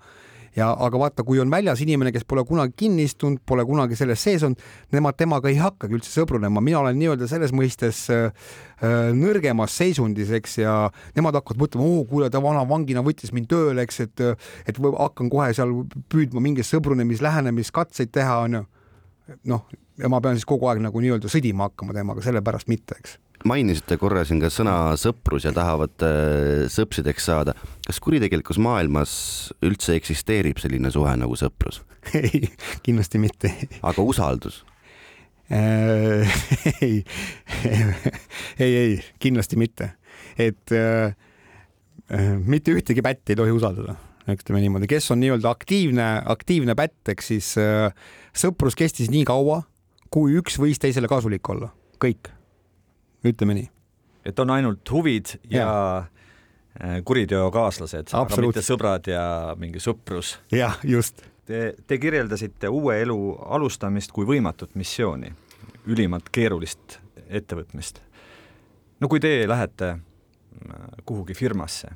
[0.58, 4.22] ja aga vaata, kui on väljas inimene, kes pole kunagi kinni istunud, pole kunagi selles
[4.24, 4.62] sees olnud,
[4.94, 8.30] nemad temaga ei hakkagi üldse sõbrunema, mina olen nii-öelda selles mõistes äh,
[8.84, 10.76] äh nõrgemas seisundis, eks, ja
[11.18, 14.26] nemad hakkavad mõtlema, oo, kuule, ta vana vangina võttis mind tööle, eks, et,
[14.70, 15.74] et hakkan kohe seal
[16.14, 18.66] püüdma mingeid sõbrunemis, lähenemiskatseid teha, onju.
[19.50, 23.18] noh, ja ma pean siis kogu aeg nagu nii-öelda sõdima hakkama temaga, sellepärast mitte, eks
[23.48, 27.56] mainisite korra siin ka sõna sõprus ja tahavad äh, sõpsideks saada.
[27.86, 29.14] kas kuritegelikus maailmas
[29.66, 31.82] üldse eksisteerib selline suhe nagu sõprus?
[32.20, 32.48] ei,
[32.86, 33.52] kindlasti mitte.
[33.82, 34.64] aga usaldus
[35.52, 36.38] äh,
[36.86, 37.04] ei,
[38.60, 39.94] ei, ei, kindlasti mitte.
[40.38, 41.16] et äh,
[42.12, 43.98] äh, mitte ühtegi pätti ei tohi usaldada,
[44.30, 47.90] ütleme niimoodi, kes on nii-öelda aktiivne, aktiivne pätt, eks siis äh,
[48.36, 49.64] sõprus kestis nii kaua,
[50.14, 52.33] kui üks võis teisele kasulik olla, kõik
[53.24, 53.70] ütleme nii.
[54.26, 59.26] et on ainult huvid ja, ja äh, kuriteokaaslased, aga mitte sõbrad ja
[59.60, 60.38] mingi sõprus.
[60.52, 61.26] jah, just.
[61.44, 63.18] Te, te kirjeldasite uue elu
[63.52, 65.34] alustamist kui võimatut missiooni,
[65.92, 68.00] ülimalt keerulist ettevõtmist.
[69.00, 70.00] no kui teie lähete äh,
[71.06, 71.92] kuhugi firmasse,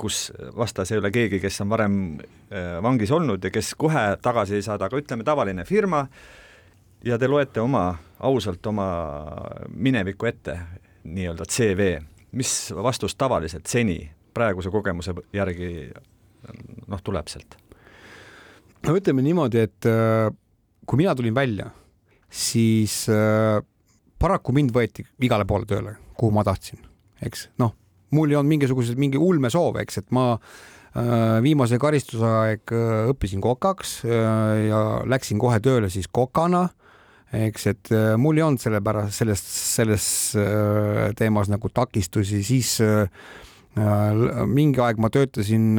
[0.00, 4.56] kus vastas ei ole keegi, kes on varem äh, vangis olnud ja kes kohe tagasi
[4.56, 6.06] ei saada, aga ütleme, tavaline firma,
[7.04, 8.86] ja te loete oma, ausalt oma
[9.74, 10.56] mineviku ette,
[11.04, 11.90] nii-öelda CV,
[12.36, 13.98] mis vastus tavaliselt seni
[14.34, 15.90] praeguse kogemuse järgi
[16.88, 17.56] noh, tuleb sealt?
[18.86, 20.30] no ütleme niimoodi, et äh,
[20.88, 21.68] kui mina tulin välja,
[22.30, 23.60] siis äh,
[24.20, 26.80] paraku mind võeti igale poole tööle, kuhu ma tahtsin,
[27.24, 27.74] eks noh,
[28.16, 32.74] mul ei olnud mingisuguseid mingi ulmesoove, eks, et ma äh, viimase karistuse aeg
[33.12, 36.68] õppisin kokaks ja läksin kohe tööle siis kokana
[37.36, 40.06] eks, et äh, mul ei olnud sellepärast sellest, selles
[40.38, 43.06] äh, teemas nagu takistusi, siis äh,
[44.50, 45.78] mingi aeg ma töötasin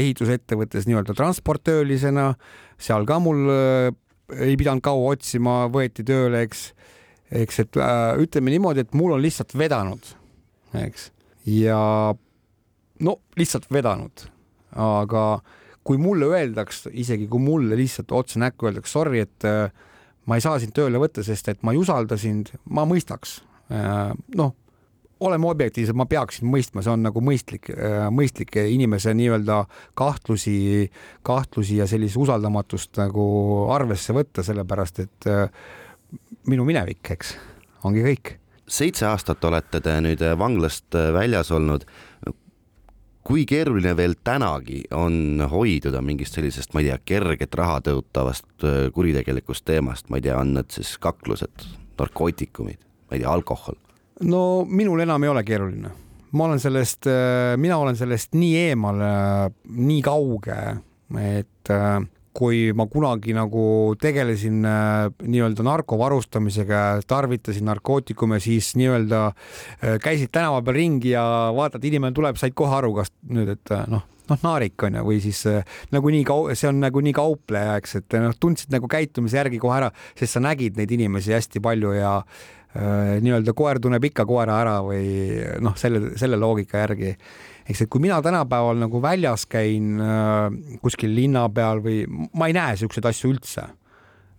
[0.00, 2.26] ehitusettevõttes nii-öelda transportöölisena,
[2.80, 3.48] seal ka mul
[4.36, 6.66] ei pidanud kaua otsima, võeti tööle, eks,
[7.40, 7.80] eks, et
[8.20, 10.12] ütleme niimoodi, et mul on lihtsalt vedanud,
[10.82, 11.08] eks,
[11.48, 11.80] ja
[13.00, 14.28] no lihtsalt vedanud,
[14.76, 19.70] aga äh, kui mulle öeldaks, isegi kui mulle lihtsalt otse näkku öeldaks, sorry, et äh,
[20.28, 23.38] ma ei saa sind tööle võtta, sest et ma ei usalda sind, ma mõistaks.
[23.72, 24.54] Äh, noh,
[25.24, 29.62] oleme objektiivsed, ma peaksin mõistma, see on nagu mõistlik, äh, mõistlik inimese nii-öelda
[29.98, 30.90] kahtlusi,
[31.26, 33.24] kahtlusi ja sellist usaldamatust nagu
[33.72, 35.32] arvesse võtta, sellepärast et
[36.50, 37.34] minu minevik, eks,
[37.88, 38.36] ongi kõik
[38.70, 41.82] seitse aastat olete te nüüd vanglast väljas olnud
[43.30, 48.78] kui keeruline veel tänagi on hoiduda mingist sellisest, ma ei tea, kerget raha tõotavast äh,
[48.94, 51.66] kuritegelikust teemast, ma ei tea, on need siis kaklused,
[52.00, 53.78] narkootikumid, ma ei tea, alkohol?
[54.26, 55.92] no minul enam ei ole keeruline,
[56.34, 58.98] ma olen sellest, äh, mina olen sellest nii eemal,
[59.78, 60.58] nii kauge,
[61.22, 62.00] et äh,
[62.40, 63.64] kui ma kunagi nagu
[64.00, 71.24] tegelesin äh, nii-öelda narkovarustamisega, tarvitasin narkootikume, siis nii-öelda äh, käisid tänava peal ringi ja
[71.56, 75.04] vaatad, inimene tuleb, said kohe aru, kas nüüd, et äh, noh, noh, naarik on ju,
[75.06, 79.40] või siis äh, nagunii kau-, see on nagunii kaupleja, eks, et noh, tundsid nagu käitumise
[79.40, 82.14] järgi kohe ära, sest sa nägid neid inimesi hästi palju ja
[82.74, 85.08] nii-öelda koer tunneb ikka koera ära või
[85.64, 87.16] noh, selle, selle loogika järgi.
[87.66, 92.54] eks, et kui mina tänapäeval nagu väljas käin äh, kuskil linna peal või ma ei
[92.54, 93.66] näe siukseid asju üldse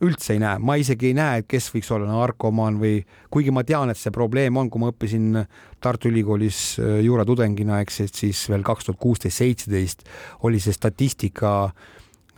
[0.01, 3.61] üldse ei näe, ma isegi ei näe, et kes võiks olla narkomaan või kuigi ma
[3.67, 5.43] tean, et see probleem on, kui ma õppisin
[5.83, 10.07] Tartu Ülikoolis äh, juuratudengina, eks, et siis veel kaks tuhat kuusteist, seitseteist
[10.47, 11.71] oli see statistika,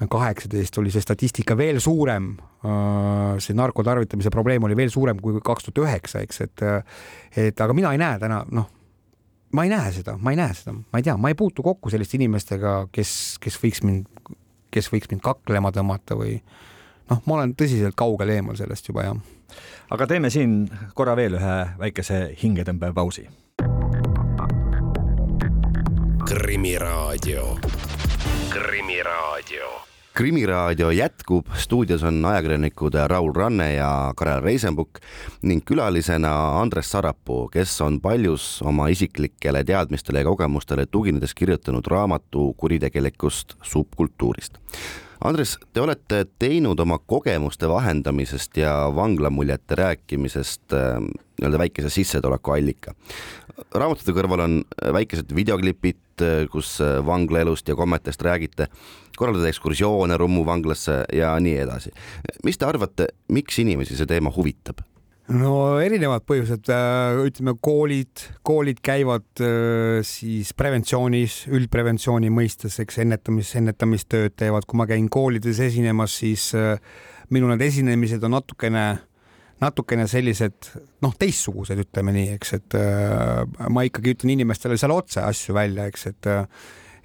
[0.09, 2.33] kaheksateist oli see statistika veel suurem.
[2.65, 6.63] Äh, see narkotarvitamise probleem oli veel suurem kui kaks tuhat üheksa, eks, et,
[7.37, 8.69] et aga mina ei näe täna, noh,
[9.53, 11.91] ma ei näe seda, ma ei näe seda, ma ei tea, ma ei puutu kokku
[11.93, 14.33] selliste inimestega, kes, kes võiks mind,
[14.73, 16.39] kes võiks mind kaklema tõmmata või
[17.11, 19.21] noh, ma olen tõsiselt kaugel eemal sellest juba jah.
[19.93, 20.65] aga teeme siin
[20.97, 23.29] korra veel ühe väikese hingetõmbepausi.
[26.23, 27.43] krimiraadio,
[28.53, 29.65] Krimiraadio.
[30.13, 34.99] Krimiraadio jätkub, stuudios on ajakirjanikud Raul Ranne ja Karel Reisenbuk
[35.41, 42.53] ning külalisena Andres Sarapuu, kes on paljus oma isiklikele teadmistele ja kogemustele tuginedes kirjutanud raamatu
[42.57, 44.61] kuritegelikust subkultuurist
[45.23, 52.91] Andres, te olete teinud oma kogemuste vahendamisest ja vanglamuljete rääkimisest äh, nii-öelda väikese sissetulekuallika.
[53.71, 54.57] raamatute kõrval on
[54.93, 58.67] väikesed videoklipid, äh, kus äh, vanglaelust ja kommetest räägite,
[59.15, 61.95] korraldate ekskursioone Rummu vanglasse ja nii edasi.
[62.43, 64.83] mis te arvate, miks inimesi see teema huvitab?
[65.31, 73.53] No erinevad põhjused, äh, ütleme koolid, koolid käivad äh, siis preventsioonis, üldpreventsiooni mõistes, eks ennetamis,
[73.59, 76.75] ennetamistööd teevad, kui ma käin koolides esinemas, siis äh,
[77.33, 78.85] minu need esinemised on natukene,
[79.63, 80.73] natukene sellised
[81.05, 82.75] noh, teistsugused, ütleme nii, eks, et
[83.71, 86.29] ma ikkagi ütlen inimestele seal otse asju välja, eks, et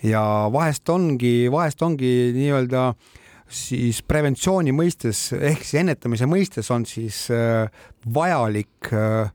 [0.03, 3.18] ja vahest ongi, vahest ongi nii-öelda äh,
[3.49, 7.69] siis preventsiooni mõistes ehk siis ennetamise mõistes on siis äh,
[8.15, 9.31] vajalik äh,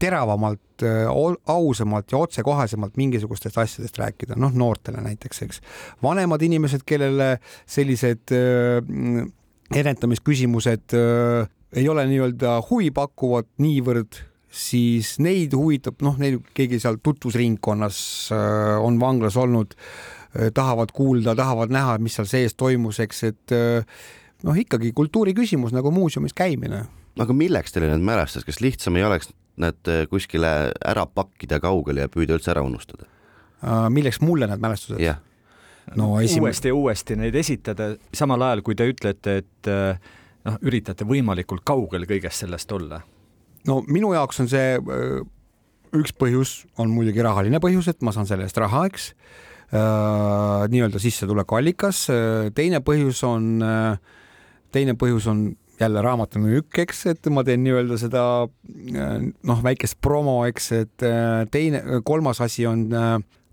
[0.00, 1.08] teravamalt, äh,
[1.52, 5.60] ausamalt ja otsekohesemalt mingisugustest asjadest rääkida, noh, noortele näiteks, eks.
[6.04, 8.34] vanemad inimesed, kellele sellised
[9.74, 10.96] ennetamisküsimused
[11.76, 14.20] ei ole nii-öelda huvipakkuvad niivõrd,
[14.52, 17.98] siis neid huvitab, noh, neil keegi seal tutvusringkonnas
[18.84, 19.74] on vanglas olnud
[20.54, 24.06] tahavad kuulda, tahavad näha, mis seal sees toimus, eks, et äh,
[24.46, 26.84] noh, ikkagi kultuuri küsimus nagu muuseumis käimine.
[27.18, 29.30] aga milleks teile need mälestused, kas lihtsam ei oleks
[29.62, 33.08] need äh, kuskile ära pakkida kaugele ja püüda üldse ära unustada?
[33.90, 35.22] milleks mulle need mälestused yeah.?
[35.96, 36.44] no esim...
[36.44, 39.70] uuesti ja uuesti neid esitada, samal ajal kui te ütlete, et
[40.44, 43.00] noh, üritate võimalikult kaugel kõigest sellest olla.
[43.66, 44.76] no minu jaoks on see
[45.96, 51.00] üks põhjus on muidugi rahaline põhjus, et ma saan selle eest raha, eks Äh, nii-öelda
[51.02, 52.02] sissetulekuallikas.
[52.10, 53.96] Äh, teine põhjus on, äh,
[54.72, 55.48] teine põhjus on
[55.80, 61.04] jälle raamatumüük, eks, et ma teen nii-öelda seda noh, väikest promo, eks, et
[61.52, 62.86] teine, kolmas asi on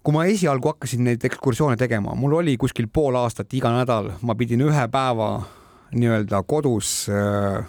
[0.04, 4.36] kui ma esialgu hakkasin neid ekskursioone tegema, mul oli kuskil pool aastat iga nädal, ma
[4.40, 5.30] pidin ühe päeva
[5.96, 7.64] nii-öelda kodus äh,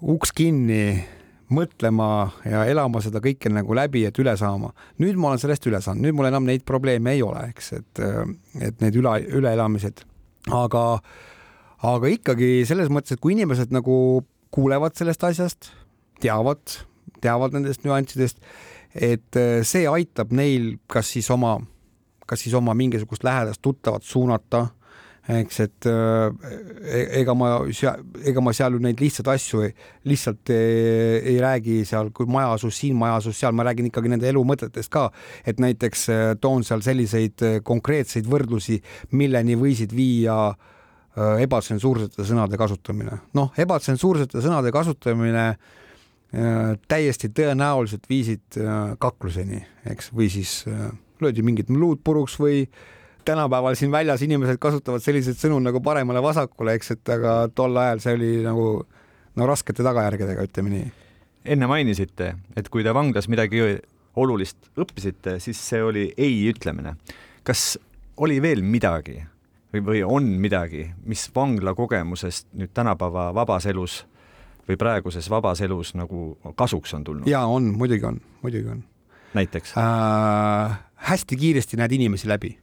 [0.00, 1.04] uks kinni
[1.52, 2.08] mõtlema
[2.46, 4.72] ja elama seda kõike nagu läbi, et üle saama.
[5.02, 8.02] nüüd ma olen sellest üle saanud, nüüd mul enam neid probleeme ei ole, eks, et,
[8.60, 10.04] et need üle, üleelamised,
[10.54, 10.84] aga,
[11.84, 13.96] aga ikkagi selles mõttes, et kui inimesed nagu
[14.54, 15.72] kuulevad sellest asjast,
[16.22, 16.62] teavad,
[17.24, 18.40] teavad nendest nüanssidest,
[18.94, 21.58] et see aitab neil kas siis oma,
[22.30, 24.68] kas siis oma mingisugust lähedast tuttavat suunata
[25.28, 26.32] eks, et äh,
[26.84, 27.50] e-, ega ma
[28.28, 29.72] ega ma seal ju neid lihtsaid asju ei,
[30.10, 34.12] lihtsalt ei, ei räägi seal, kui maja asus siin, maja asus seal, ma räägin ikkagi
[34.12, 35.06] nende elu mõtetest ka,
[35.48, 38.80] et näiteks äh, toon seal selliseid äh, konkreetseid võrdlusi,
[39.16, 40.38] milleni võisid viia
[41.14, 43.20] ebatsensuursete sõnade kasutamine.
[43.38, 45.44] noh, ebatsensuursete sõnade kasutamine
[46.90, 48.56] täiesti tõenäoliselt viisid
[48.98, 49.60] kakluseni,
[49.92, 50.56] eks, või siis
[51.22, 52.82] löödi mingit luud puruks või äh,
[53.24, 58.18] tänapäeval siin väljas inimesed kasutavad selliseid sõnu nagu paremale-vasakule, eks, et aga tol ajal see
[58.18, 58.68] oli nagu
[59.34, 60.86] no raskete tagajärgedega, ütleme nii.
[61.54, 63.62] enne mainisite, et kui te vanglas midagi
[64.16, 66.96] olulist õppisite, siis see oli ei ütlemine.
[67.42, 67.78] kas
[68.16, 69.18] oli veel midagi
[69.72, 74.04] või, või on midagi, mis vangla kogemusest nüüd tänapäeva vabas elus
[74.68, 77.28] või praeguses vabas elus nagu kasuks on tulnud?
[77.28, 78.84] ja on, muidugi on, muidugi on.
[79.34, 80.78] näiteks äh,?
[81.10, 82.54] hästi kiiresti näed inimesi läbi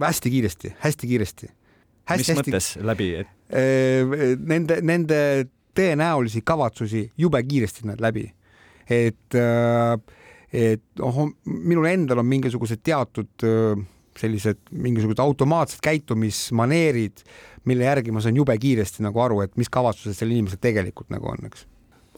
[0.00, 1.50] hästi kiiresti, hästi kiiresti.
[2.16, 2.36] mis hästi...
[2.40, 3.32] mõttes läbi et...?
[3.54, 5.18] Nende, nende
[5.76, 8.28] tõenäolisi kavatsusi jube kiiresti näed läbi.
[8.90, 9.36] et,
[10.52, 13.46] et noh, minul endal on mingisugused teatud
[14.18, 17.24] sellised mingisugused automaatsed käitumismaneerid,
[17.64, 21.32] mille järgi ma saan jube kiiresti nagu aru, et mis kavatsused sel inimesel tegelikult nagu
[21.32, 21.66] on, eks.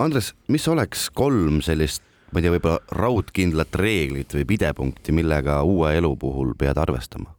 [0.02, 5.94] Andres, mis oleks kolm sellist, ma ei tea, võib-olla raudkindlat reeglit või pidepunkti, millega uue
[5.96, 7.32] elu puhul pead arvestama?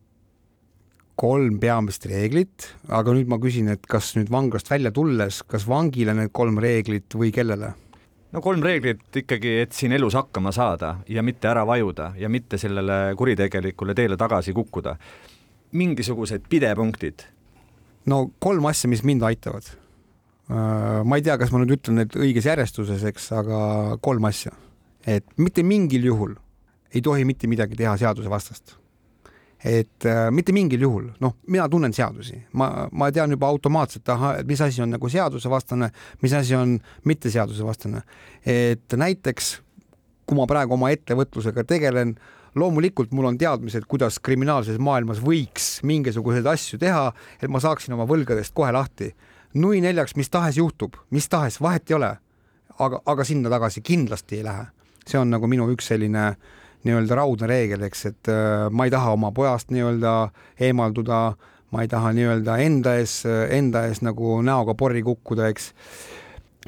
[1.17, 6.13] Kolm peamist reeglit, aga nüüd ma küsin, et kas nüüd vanglast välja tulles, kas vangile
[6.17, 7.73] need kolm reeglit või kellele?
[8.35, 12.59] no kolm reeglit ikkagi, et siin elus hakkama saada ja mitte ära vajuda ja mitte
[12.61, 14.97] sellele kuritegelikule teele tagasi kukkuda.
[15.71, 17.25] mingisugused pidepunktid.
[18.05, 19.65] no kolm asja, mis mind aitavad.
[20.51, 24.51] Äh, ma ei tea, kas ma nüüd ütlen need õiges järjestuses, eks, aga kolm asja.
[25.07, 26.35] et mitte mingil juhul
[26.93, 28.77] ei tohi mitte midagi teha seadusevastast
[29.63, 34.41] et äh, mitte mingil juhul, noh, mina tunnen seadusi, ma, ma tean juba automaatselt, ahah,
[34.45, 35.89] mis asi on nagu seadusevastane,
[36.21, 36.77] mis asi on
[37.09, 38.01] mitte seadusevastane.
[38.45, 39.55] et näiteks
[40.27, 42.17] kui ma praegu oma ettevõtlusega tegelen,
[42.57, 47.09] loomulikult mul on teadmised, kuidas kriminaalses maailmas võiks mingisuguseid asju teha,
[47.41, 49.15] et ma saaksin oma võlgadest kohe lahti.
[49.53, 52.17] nui neljaks, mis tahes juhtub, mis tahes, vahet ei ole.
[52.79, 54.65] aga, aga sinna tagasi kindlasti ei lähe.
[55.07, 56.35] see on nagu minu üks selline äh,
[56.85, 60.13] nii-öelda raudne reegel, eks, et äh, ma ei taha oma pojast nii-öelda
[60.67, 61.21] eemalduda,
[61.73, 65.71] ma ei taha nii-öelda enda ees, enda ees nagu näoga porri kukkuda, eks.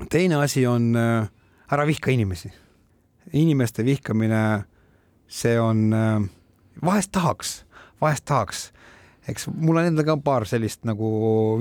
[0.09, 1.29] teine asi on äh,
[1.71, 2.51] ära vihka inimesi.
[3.33, 4.63] inimeste vihkamine,
[5.27, 6.29] see on, äh,
[6.85, 7.63] vahest tahaks,
[8.01, 8.69] vahest tahaks
[9.29, 11.09] eks mul on endal ka paar sellist nagu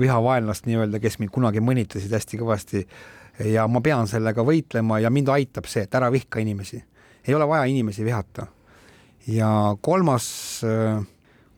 [0.01, 2.85] vihavaenlast nii-öelda, kes mind kunagi mõnitasid hästi kõvasti
[3.53, 6.81] ja ma pean sellega võitlema ja mind aitab see, et ära vihka inimesi
[7.27, 8.47] ei ole vaja inimesi vihata.
[9.27, 10.61] ja kolmas,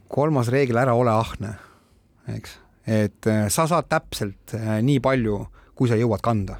[0.08, 1.54] kolmas reegel, ära ole ahne,
[2.36, 2.58] eks,
[2.88, 5.46] et äh, sa saad täpselt äh, nii palju,
[5.76, 6.60] kui sa jõuad kanda,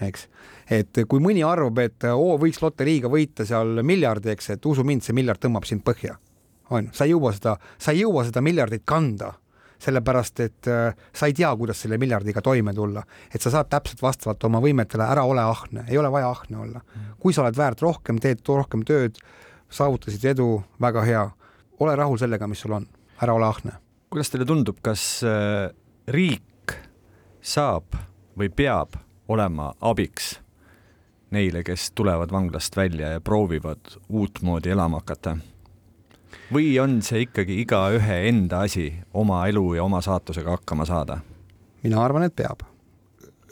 [0.00, 0.28] eks
[0.70, 5.04] et kui mõni arvab, et oo, võiks loteriiga võita seal miljardi, eks, et usu mind,
[5.06, 6.16] see miljard tõmbab sind põhja.
[6.70, 9.36] on, sa ei jõua seda, sa ei jõua seda miljardit kanda
[9.82, 13.02] sellepärast et äh, sa ei tea, kuidas selle miljardiga toime tulla,
[13.34, 16.80] et sa saad täpselt vastavalt oma võimetele, ära ole ahne, ei ole vaja ahne olla.
[17.20, 19.18] kui sa oled väärt rohkem, teed rohkem tööd,
[19.70, 21.24] saavutasid edu, väga hea,
[21.80, 22.86] ole rahul sellega, mis sul on,
[23.20, 23.76] ära ole ahne.
[24.10, 25.68] kuidas teile tundub, kas äh,
[26.08, 26.76] riik
[27.42, 27.98] saab
[28.38, 28.96] või peab
[29.28, 30.36] olema abiks
[31.34, 35.36] neile, kes tulevad vanglast välja ja proovivad uutmoodi elama hakata?
[36.52, 41.18] Või on see ikkagi igaühe enda asi oma elu ja oma saatusega hakkama saada?
[41.82, 42.62] mina arvan, et peab.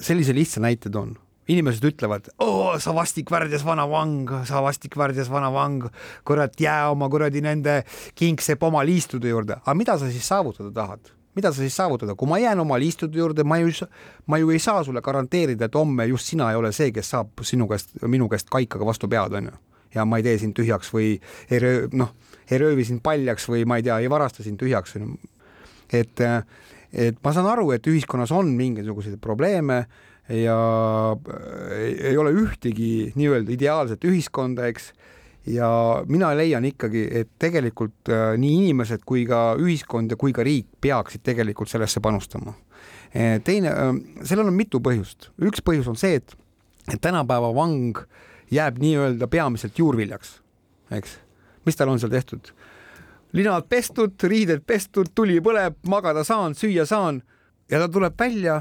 [0.01, 1.17] sellise lihtsa näite toon.
[1.49, 2.31] inimesed ütlevad,
[2.79, 5.85] sa vastikvärdjas vana vang, sa vastikvärdjas vana vang,
[6.25, 7.83] kurat, jää oma kuradi nende
[8.15, 11.13] kingsepp oma liistude juurde, aga mida sa siis saavutada tahad?
[11.35, 13.73] mida sa siis saavutada, kui ma jään oma liistude juurde, ma ju,
[14.27, 17.43] ma ju ei saa sulle garanteerida, et homme just sina ei ole see, kes saab
[17.43, 19.51] sinu käest, minu käest kaikaga vastu pead, onju.
[19.95, 21.17] ja ma ei tee sind tühjaks või
[21.51, 22.15] ei röö-, noh
[22.51, 24.97] ei röövi sind paljaks või ma ei tea, ei varasta sind tühjaks.
[25.93, 26.21] et,
[26.93, 29.85] et ma saan aru, et ühiskonnas on mingisuguseid probleeme
[30.29, 30.59] ja
[31.77, 34.93] ei, ei ole ühtegi nii-öelda ideaalset ühiskonda, eks
[35.47, 35.69] ja
[36.09, 40.71] mina leian ikkagi, et tegelikult äh, nii inimesed kui ka ühiskond ja kui ka riik
[40.81, 42.55] peaksid tegelikult sellesse panustama.
[43.13, 43.93] Äh, teine äh,,
[44.25, 46.37] sellel on mitu põhjust, üks põhjus on see, et,
[46.89, 48.01] et tänapäeva vang
[48.53, 50.39] jääb nii-öelda peamiselt juurviljaks,
[50.97, 51.19] eks
[51.67, 52.53] mis tal on seal tehtud?
[53.35, 57.19] linad pestud, riided pestud, tuli põleb, magada saan, süüa saan
[57.71, 58.61] ja ta tuleb välja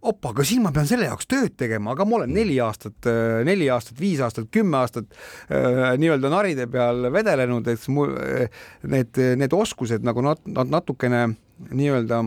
[0.00, 3.40] opa, aga siin ma pean selle jaoks tööd tegema, aga ma olen neli aastat, äh,
[3.46, 9.20] neli aastat, viis aastat, kümme aastat äh, nii-öelda naride peal vedelenud, et mul äh, need,
[9.40, 11.26] need oskused nagu nad, nad natukene
[11.68, 12.22] nii-öelda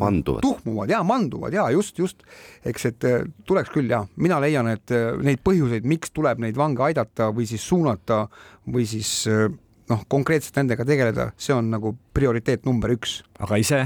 [0.00, 0.40] manduvad.
[0.42, 2.24] tuhmuvad ja manduvad ja just, just,
[2.66, 3.06] eks, et
[3.46, 4.90] tuleks küll ja mina leian, et
[5.22, 8.24] neid põhjuseid, miks tuleb neid vange aidata või siis suunata
[8.72, 9.48] või siis äh,
[9.90, 13.20] noh, konkreetselt nendega tegeleda, see on nagu prioriteet number üks.
[13.38, 13.84] aga ise?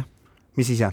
[0.59, 0.93] mis ise?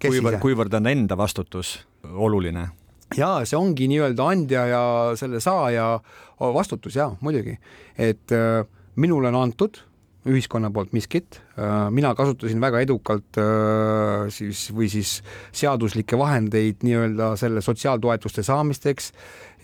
[0.00, 1.78] kuivõrd, kuivõrd on enda vastutus
[2.08, 2.68] oluline?
[3.16, 4.82] ja see ongi nii-öelda andja ja
[5.18, 5.92] selle saaja
[6.40, 7.56] vastutus ja muidugi,
[7.98, 8.64] et äh,
[9.00, 9.82] minule on antud
[10.28, 15.18] ühiskonna poolt miskit, äh, mina kasutasin väga edukalt äh, siis või siis
[15.56, 19.12] seaduslikke vahendeid nii-öelda selle sotsiaaltoetuste saamisteks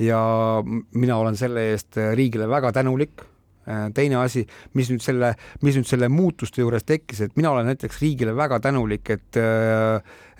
[0.03, 0.21] ja
[0.65, 3.23] mina olen selle eest riigile väga tänulik.
[3.67, 7.67] Äh, teine asi, mis nüüd selle, mis nüüd selle muutuste juures tekkis, et mina olen
[7.73, 9.41] näiteks riigile väga tänulik, et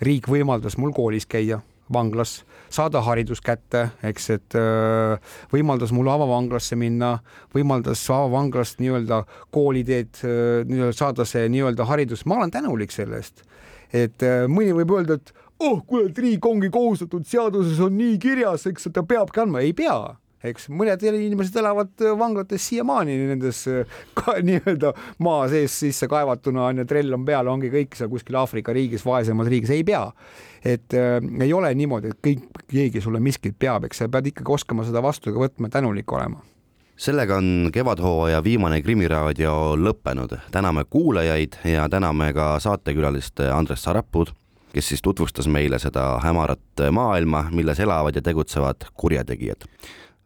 [0.03, 1.61] riik võimaldas mul koolis käia
[1.93, 7.17] vanglas, saada haridus kätte, eks, et äh, võimaldas mul avavanglasse minna,
[7.55, 9.23] võimaldas avavanglast nii-öelda
[9.55, 13.45] kooliteed äh, nii-öelda saada see nii-öelda haridus, ma olen tänulik selle eest.
[13.93, 18.17] et äh, mõni võib öelda, et oh, kuule, et riik ongi kohustatud, seaduses on nii
[18.21, 23.63] kirjas, eks, ta peabki andma, ei pea eks mõned inimesed elavad vanglates siiamaani nendes
[24.49, 24.93] nii-öelda
[25.25, 29.05] maa sees sisse kaevatuna on ju, trell on peal, ongi kõik seal kuskil Aafrika riigis,
[29.05, 30.05] vaesemas riigis, ei pea.
[30.65, 34.53] et äh, ei ole niimoodi, et kõik, keegi sulle miskit peab, eks sa pead ikkagi
[34.53, 36.43] oskama seda vastu ka võtma, tänulik olema
[36.97, 40.33] sellega on Kevadhooaja viimane Krimiraadio lõppenud.
[40.51, 44.33] täname kuulajaid ja täname ka saatekülalist Andres Sarapuud
[44.73, 49.65] kes siis tutvustas meile seda hämarat maailma, milles elavad ja tegutsevad kurjategijad.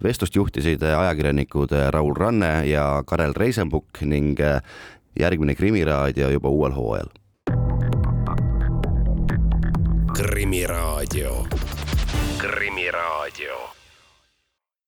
[0.04, 4.40] Vestlust juhtisid ajakirjanikud Raul Ranne ja Karel Reisenbuk ning
[5.20, 7.12] järgmine Krimiraadio juba uuel hooajal.
[10.22, 11.46] krimiraadio,
[12.38, 13.71] Krimiraadio